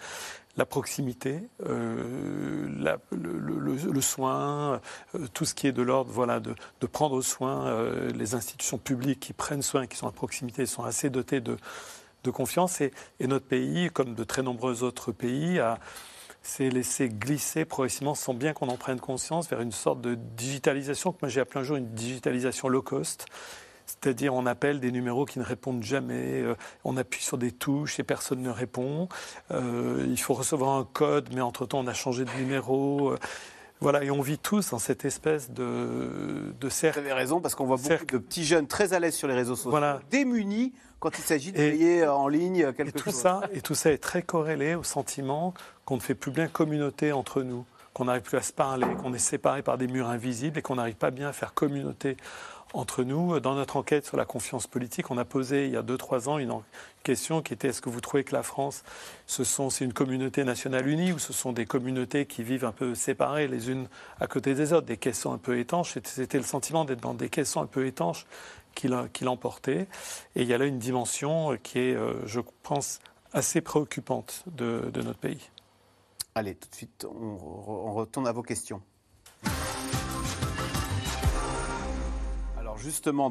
[0.56, 4.80] la proximité, euh, le, soin,
[5.14, 6.40] euh, tout ce qui est de l'ordre
[6.80, 7.76] de, prendre soin.
[8.14, 11.58] les institutions publiques qui prennent soin, qui sont à proximité, sont assez dotées de,
[12.24, 12.80] de confiance.
[12.80, 15.60] Et, notre pays, comme de très nombreux autres pays,
[16.42, 21.12] s'est laissé glisser progressivement, sans bien qu'on en prenne conscience, vers une sorte de digitalisation
[21.12, 23.26] que moi j'ai appelé un jour une digitalisation low cost.
[23.86, 26.54] C'est-à-dire, on appelle des numéros qui ne répondent jamais, euh,
[26.84, 29.08] on appuie sur des touches et personne ne répond.
[29.50, 33.14] Euh, il faut recevoir un code, mais entre-temps, on a changé de numéro.
[33.74, 37.00] Euh, voilà, et on vit tous dans cette espèce de, de cercle.
[37.00, 39.34] Vous avez raison, parce qu'on voit beaucoup de petits jeunes très à l'aise sur les
[39.34, 40.00] réseaux sociaux, Voilà.
[40.10, 43.14] démunis quand il s'agit de Et- payer en ligne Et quelque tout chose.
[43.14, 45.52] ça, et tout ça est très corrélé au sentiment
[45.84, 49.12] qu'on ne fait plus bien communauté entre nous, qu'on n'arrive plus à se parler, qu'on
[49.12, 52.16] est séparés par des murs invisibles et qu'on n'arrive pas bien à faire communauté
[52.74, 53.40] entre nous.
[53.40, 56.38] Dans notre enquête sur la confiance politique, on a posé il y a 2-3 ans
[56.38, 56.52] une
[57.02, 58.82] question qui était est-ce que vous trouvez que la France,
[59.26, 62.72] ce sont, c'est une communauté nationale unie ou ce sont des communautés qui vivent un
[62.72, 63.88] peu séparées les unes
[64.20, 65.96] à côté des autres, des caissons un peu étanches?
[66.04, 68.26] C'était le sentiment d'être dans des caissons un peu étanches
[68.74, 69.86] qui l'emportait.
[70.34, 72.98] Et il y a là une dimension qui est, euh, je pense,
[73.32, 75.50] assez préoccupante de, notre pays.
[76.34, 78.82] Allez, tout de suite, on retourne à vos questions.
[82.74, 83.30] Alors justement,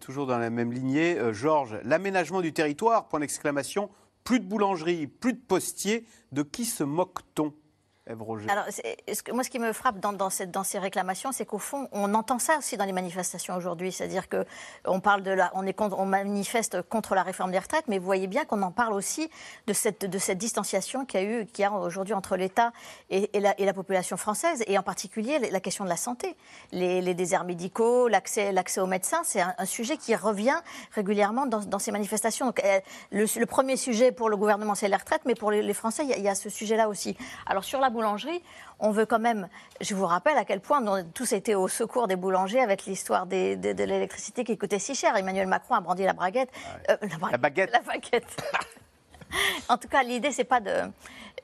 [0.00, 3.90] toujours dans la même lignée, euh, Georges, l'aménagement du territoire, point d'exclamation,
[4.22, 7.52] plus de boulangerie, plus de postiers, de qui se moque-t-on?
[8.50, 8.64] Alors,
[9.32, 12.76] moi, ce qui me frappe dans, ces réclamations, c'est qu'au fond, on entend ça aussi
[12.76, 13.92] dans les manifestations aujourd'hui.
[13.92, 14.44] C'est-à-dire que
[14.84, 18.44] on parle de la, on manifeste contre la réforme des retraites, mais vous voyez bien
[18.44, 19.30] qu'on en parle aussi
[19.68, 22.72] de cette, distanciation qu'il y a aujourd'hui entre l'État
[23.08, 26.34] et, la, population française, et en particulier la question de la santé,
[26.72, 30.58] les, déserts médicaux, l'accès, aux médecins, c'est un, sujet qui revient
[30.90, 32.46] régulièrement dans, ces manifestations.
[32.46, 32.80] Donc, euh,
[33.12, 36.18] le, premier sujet pour le gouvernement, c'est les retraites, mais pour les, Français, il y,
[36.18, 37.16] il y a ce sujet-là aussi.
[37.46, 38.42] Alors sur la boulangerie,
[38.80, 39.48] on veut quand même,
[39.80, 42.84] je vous rappelle à quel point nous avons tous été au secours des boulangers avec
[42.86, 45.16] l'histoire des- de, de l'électricité qui coûtait si cher.
[45.16, 46.50] Emmanuel Macron a brandi la braguette.
[46.90, 47.70] Euh, la, bra- La baguette.
[47.72, 48.42] La baguette.
[49.68, 50.72] en tout cas, l'idée, c'est pas de.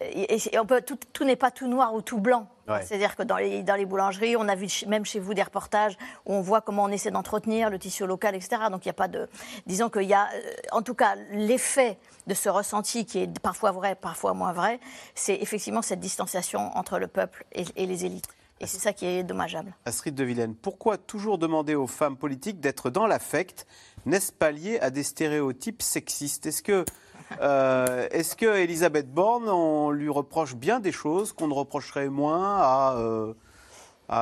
[0.01, 2.49] Et- et on peut, tout, tout n'est pas tout noir ou tout blanc.
[2.69, 2.85] Ouais.
[2.85, 5.97] C'est-à-dire que dans les, dans les boulangeries, on a vu même chez vous des reportages
[6.27, 8.63] où on voit comment on essaie d'entretenir le tissu local, etc.
[8.71, 9.29] Donc il n'y a pas de.
[9.67, 10.29] Disons qu'il y a.
[10.35, 14.81] euh, En tout cas, l'effet de ce ressenti qui est parfois vrai, parfois moins vrai,
[15.15, 18.27] c'est effectivement cette distanciation entre le peuple et, et les élites.
[18.61, 19.73] Et c'est ça qui est dommageable.
[19.87, 23.67] Astrid de Villene, pourquoi toujours demander aux femmes politiques d'être dans l'affect?
[24.05, 26.45] N'est-ce pas lié à des stéréotypes sexistes?
[26.45, 26.85] Est-ce que,
[27.41, 32.57] euh, est-ce que Elisabeth Borne, on lui reproche bien des choses qu'on ne reprocherait moins
[32.61, 33.35] à, euh,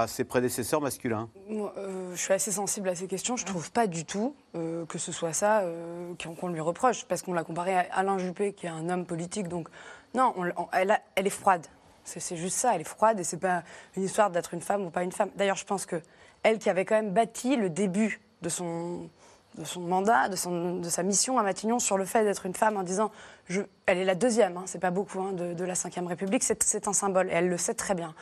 [0.09, 1.29] ses prédécesseurs masculins?
[1.51, 3.37] Euh, je suis assez sensible à ces questions.
[3.37, 4.35] Je ne trouve pas du tout
[4.89, 5.63] que ce soit ça
[6.41, 9.49] qu'on lui reproche, parce qu'on l'a comparé à Alain Juppé, qui est un homme politique.
[9.49, 9.69] Donc,
[10.15, 11.67] non, on- on- elle, elle est froide.
[12.05, 13.63] C'est c'est juste ça, elle est froide et c'est pas
[13.97, 15.29] une histoire d'être une femme ou pas une femme.
[15.37, 16.01] D'ailleurs, je pense que
[16.43, 19.09] elle qui avait quand même bâti le début de son,
[19.57, 22.83] de son mandat, de, sa mission à Matignon sur le fait d'être une femme en
[22.83, 23.11] disant
[23.87, 26.93] elle est la deuxième, hein, c'est pas beaucoup hein, de, la Ve République, c'est un
[26.93, 28.15] symbole et elle le sait très bien.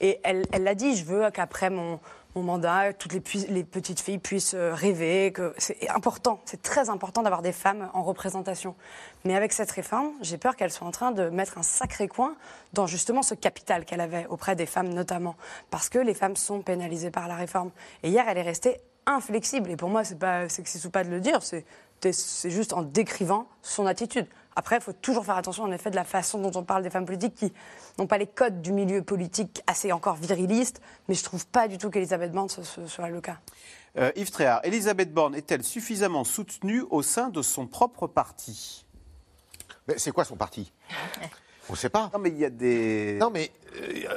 [0.00, 2.00] Et elle l'a dit, je veux qu'après mon,
[2.34, 7.22] mandat, toutes les, les petites filles puissent euh, rêver, que c'est important, c'est très important
[7.22, 8.76] d'avoir des femmes en représentation.
[9.24, 12.36] Mais avec cette réforme, j'ai peur qu'elle soit en train de mettre un sacré coin
[12.72, 15.34] dans justement ce capital qu'elle avait auprès des femmes notamment,
[15.70, 17.70] parce que les femmes sont pénalisées par la réforme.
[18.02, 19.70] Et hier, elle est restée inflexible.
[19.70, 21.64] Et pour moi, c'est pas sexiste ou pas de le dire, c'est
[22.50, 24.26] juste en décrivant son attitude.
[24.56, 26.90] Après, il faut toujours faire attention, en effet, de la façon dont on parle des
[26.90, 27.52] femmes politiques qui
[27.98, 31.78] n'ont pas les codes du milieu politique assez encore virilistes, mais je trouve pas du
[31.78, 33.38] tout qu'Elisabeth Borne ce, ce- soit le cas.
[33.96, 38.84] Euh, Yves Tréhard, Elisabeth Borne est-elle suffisamment soutenue au sein de son propre parti?
[39.88, 40.72] Mais c'est quoi son parti?
[41.70, 42.10] On ne sait pas.
[42.12, 43.16] Non, mais il y a des.
[43.20, 43.50] Non, mais.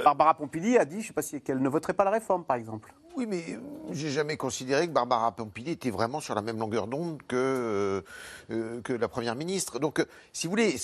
[0.04, 2.44] Barbara Pompili a dit, je ne sais pas si qu'elle ne voterait pas la réforme,
[2.44, 2.92] par exemple.
[3.16, 3.60] Oui, mais euh,
[3.92, 8.02] j'ai jamais considéré que Barbara Pompili était vraiment sur la même longueur d'onde que, euh,
[8.50, 9.78] euh, que la Première ministre.
[9.78, 10.76] Donc, euh, si vous voulez,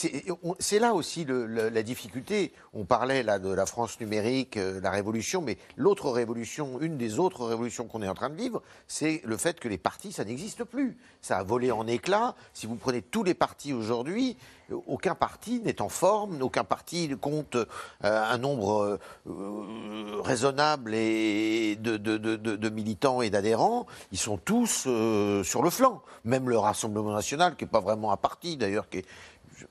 [0.60, 2.54] c'est là aussi le- le- la difficulté.
[2.74, 7.18] On parlait là de la France numérique, euh, la révolution, mais l'autre révolution, une des
[7.18, 10.24] autres révolutions qu'on est en train de vivre, c'est le fait que les partis, ça
[10.24, 10.96] n'existe plus.
[11.22, 12.36] Ça a volé en éclats.
[12.54, 14.44] Si vous prenez tous les partis aujourd'hui, euh,
[14.88, 17.66] aucun parti n'est en forme, aucun parti compte euh,
[18.04, 23.86] un nombre euh, raisonnable de, militants et d'adhérents.
[24.12, 26.02] Ils sont tous euh, sur le flanc.
[26.24, 29.06] Même le Rassemblement national, qui n'est pas vraiment un parti d'ailleurs, qui est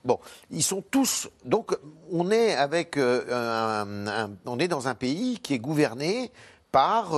[0.05, 0.19] Bon,
[0.51, 1.31] ils sont tous.
[1.47, 1.75] Donc,
[2.13, 6.31] on est avec un- on est dans un pays qui est gouverné
[6.71, 7.15] par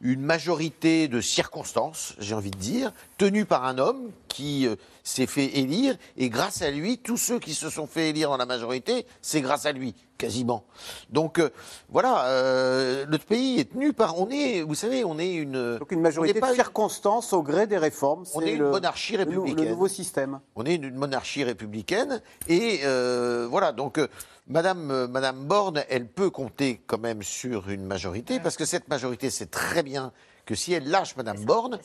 [0.00, 5.26] une majorité de circonstances, j'ai envie de dire, tenue par un homme qui euh, s'est
[5.26, 8.46] fait élire, et grâce à lui, tous ceux qui se sont fait élire dans la
[8.46, 10.64] majorité, c'est grâce à lui, quasiment.
[11.10, 11.50] Donc euh,
[11.88, 14.18] voilà, euh, notre pays est tenu par.
[14.18, 15.78] On est, vous savez, on est une.
[15.78, 18.24] Donc une majorité on n'est pas de circonstances au gré des réformes.
[18.34, 19.64] on est une le- monarchie républicaine.
[19.64, 20.40] Le nouveau système.
[20.54, 24.08] On est une monarchie républicaine et euh, voilà donc euh,
[24.48, 28.88] Madame euh, Madame Borne, elle peut compter quand même sur une majorité parce que cette
[28.88, 30.12] majorité sait très bien
[30.44, 31.78] que si elle lâche Madame Borne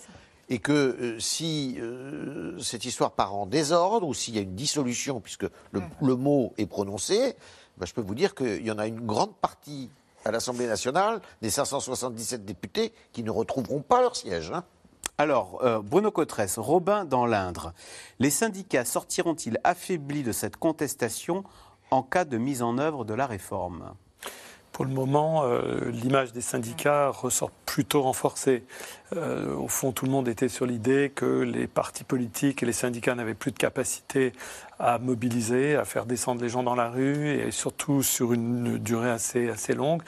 [0.52, 4.54] et que euh, si euh, cette histoire part en désordre ou s'il y a une
[4.54, 7.36] dissolution puisque le, le mot est prononcé,
[7.78, 9.90] ben, je peux vous dire qu'il y en a une grande partie
[10.26, 14.52] à l'Assemblée nationale des 577 députés qui ne retrouveront pas leur siège.
[14.52, 14.66] hein.
[15.18, 17.74] Alors, euh, Bruno Cotresse, Robin dans l'Indre,
[18.20, 21.44] les syndicats sortiront-ils affaiblis de cette contestation
[21.92, 23.94] en cas de mise en œuvre de la réforme?
[24.82, 28.64] Pour le moment, euh, l'image des syndicats ressort plutôt renforcée.
[29.16, 32.74] Euh, au fond, tout le monde était sur l'idée que les partis politiques et les
[32.74, 34.34] syndicats n'avaient plus de capacité
[34.80, 39.12] à mobiliser, à faire descendre les gens dans la rue, et surtout sur une durée
[39.12, 40.02] assez, longue.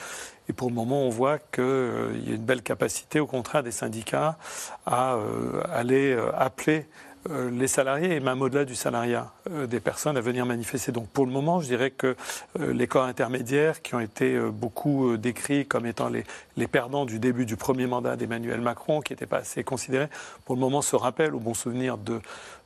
[0.50, 3.72] Et pour le moment, on voit qu'il y a une belle capacité, au contraire, des
[3.72, 4.40] syndicats
[4.88, 9.80] à euh, aller euh, appeler euh, les salariés et même au-delà du salariat, euh, des
[9.80, 10.92] personnes à venir manifester.
[10.92, 12.16] Donc pour le moment, je dirais que
[12.60, 16.26] euh, les corps intermédiaires qui ont été euh, beaucoup euh, décrits comme étant les,
[16.58, 20.10] les perdants du début du premier mandat d'Emmanuel Macron, qui n'étaient pas assez considérés,
[20.46, 22.20] pour le moment se rappellent au bon souvenir de,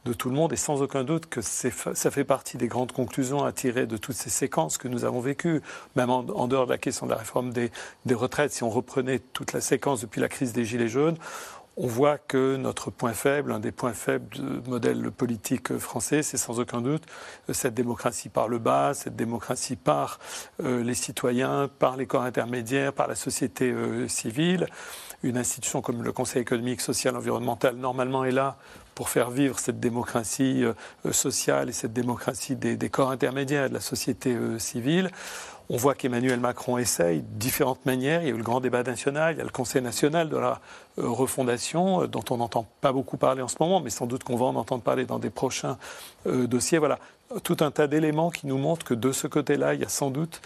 [0.05, 3.43] de tout le monde et sans aucun doute que ça fait partie des grandes conclusions
[3.43, 5.61] à tirer de toutes ces séquences que nous avons vécues,
[5.95, 7.71] même en, en dehors de la question de la réforme des,
[8.05, 8.51] des retraites.
[8.53, 11.17] Si on reprenait toute la séquence depuis la crise des Gilets jaunes,
[11.77, 16.37] on voit que notre point faible, un des points faibles du modèle politique français, c'est
[16.37, 17.03] sans aucun doute
[17.53, 20.19] cette démocratie par le bas, cette démocratie par
[20.63, 24.67] euh, les citoyens, par les corps intermédiaires, par la société euh, civile.
[25.21, 28.57] Une institution comme le Conseil économique, social, environnemental, normalement, est là
[28.95, 30.73] pour faire vivre cette démocratie euh,
[31.11, 35.11] sociale et cette démocratie des, corps intermédiaires de la société civile.
[35.69, 38.21] On voit qu'Emmanuel Macron essaye de différentes manières.
[38.21, 40.37] Il y a eu le grand débat national, il y a le Conseil national de
[40.37, 40.61] la
[40.97, 44.23] euh, refondation, euh, dont on n'entend pas beaucoup parler en ce moment, mais sans doute
[44.23, 45.77] qu'on va en entendre parler dans des prochains
[46.25, 46.77] euh, dossiers.
[46.77, 46.99] Voilà,
[47.43, 50.09] tout un tas d'éléments qui nous montrent que de ce côté-là, il y a sans
[50.09, 50.41] doute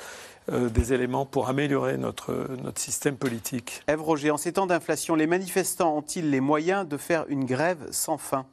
[0.52, 3.84] euh, des éléments pour améliorer notre, notre système politique.
[3.86, 7.78] Ève Roger, en ces temps d'inflation, les manifestants ont-ils les moyens de faire une grève
[7.92, 8.48] sans fin?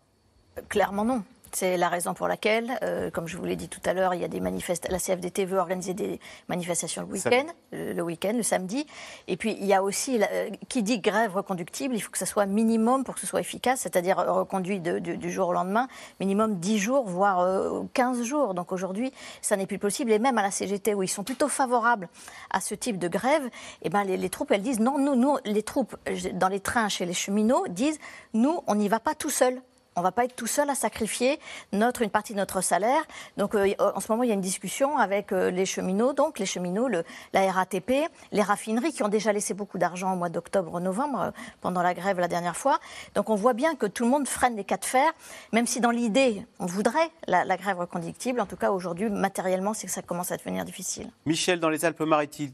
[0.68, 1.22] Clairement non.
[1.52, 4.20] C'est la raison pour laquelle, euh, comme je vous l'ai dit tout à l'heure, il
[4.20, 4.92] y a des manifestations.
[4.92, 8.86] La CFDT veut organiser des manifestations le week-end, le, le week-end, le samedi.
[9.28, 12.18] Et puis il y a aussi, la- euh, qui dit grève reconductible, il faut que
[12.18, 15.52] ça soit minimum pour que ce soit efficace, c'est-à-dire reconduit de- du- du jour au
[15.52, 15.88] lendemain,
[16.20, 18.54] minimum 10 jours, voire euh, 15 jours.
[18.54, 20.12] Donc aujourd'hui, ça n'est plus possible.
[20.12, 22.08] Et même à la CGT, où ils sont plutôt favorables
[22.50, 23.48] à ce type de grève,
[23.82, 25.96] eh ben les, les troupes, elles disent non, nous, nous, les troupes
[26.34, 27.98] dans les trains chez les cheminots disent,
[28.34, 29.60] nous, on n'y va pas tout seul.
[29.98, 31.40] On ne va pas être tout seul à sacrifier
[31.72, 33.02] une partie de notre salaire.
[33.36, 36.38] Donc, euh, en ce moment, il y a une discussion avec euh, les cheminots, donc
[36.38, 36.88] les cheminots,
[37.32, 41.30] la RATP, les raffineries qui ont déjà laissé beaucoup d'argent au mois d'octobre-novembre euh,
[41.60, 42.78] pendant la grève la dernière fois.
[43.16, 45.10] Donc, on voit bien que tout le monde freine les cas de fer,
[45.52, 48.40] même si dans l'idée, on voudrait la, la grève reconductible.
[48.40, 51.10] En tout cas, aujourd'hui, matériellement, c'est que ça commence à devenir difficile.
[51.26, 52.52] Michel, dans les Alpes-Maritimes,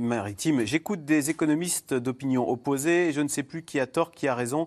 [0.00, 4.34] maritimes, j'écoute des économistes d'opinion opposée je ne sais plus qui a tort, qui a
[4.34, 4.66] raison.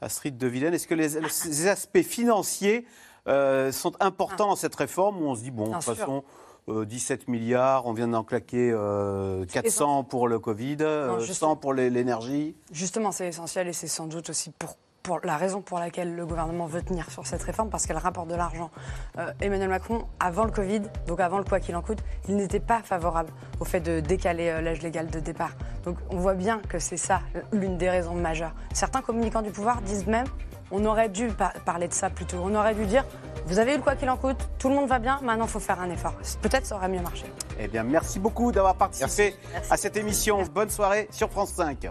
[0.00, 2.86] Astrid de Villene, est-ce que les, les aspects financiers
[3.28, 6.22] euh, sont importants dans cette réforme où on se dit, bon, de toute façon,
[6.68, 11.26] euh, 17 milliards, on vient d'en claquer euh, 400 pour le Covid, euh, Non, 100
[11.26, 11.56] justement.
[11.56, 12.56] pour l'énergie?
[12.72, 14.76] Justement, c'est essentiel et c'est sans doute aussi pour
[15.06, 18.26] pour la raison pour laquelle le gouvernement veut tenir sur cette réforme, parce qu'elle rapporte
[18.26, 18.72] de l'argent.
[19.18, 22.58] Euh, Emmanuel Macron, avant le Covid, donc avant le quoi qu'il en coûte, il n'était
[22.58, 23.30] pas favorable
[23.60, 25.52] au fait de décaler euh, l'âge légal de départ.
[25.84, 27.20] Donc on voit bien que c'est ça
[27.52, 28.52] l'une des raisons majeures.
[28.74, 30.26] Certains communicants du pouvoir disent même
[30.72, 31.28] on aurait dû
[31.64, 32.38] parler de ça plutôt.
[32.42, 33.04] On aurait dû dire
[33.46, 35.50] vous avez eu le quoi qu'il en coûte, tout le monde va bien, maintenant il
[35.50, 36.14] faut faire un effort.
[36.42, 37.26] Peut-être ça aurait mieux marché.
[37.60, 39.36] Eh bien, merci beaucoup d'avoir participé
[39.70, 40.42] à cette émission.
[40.52, 41.90] Bonne soirée sur France 5.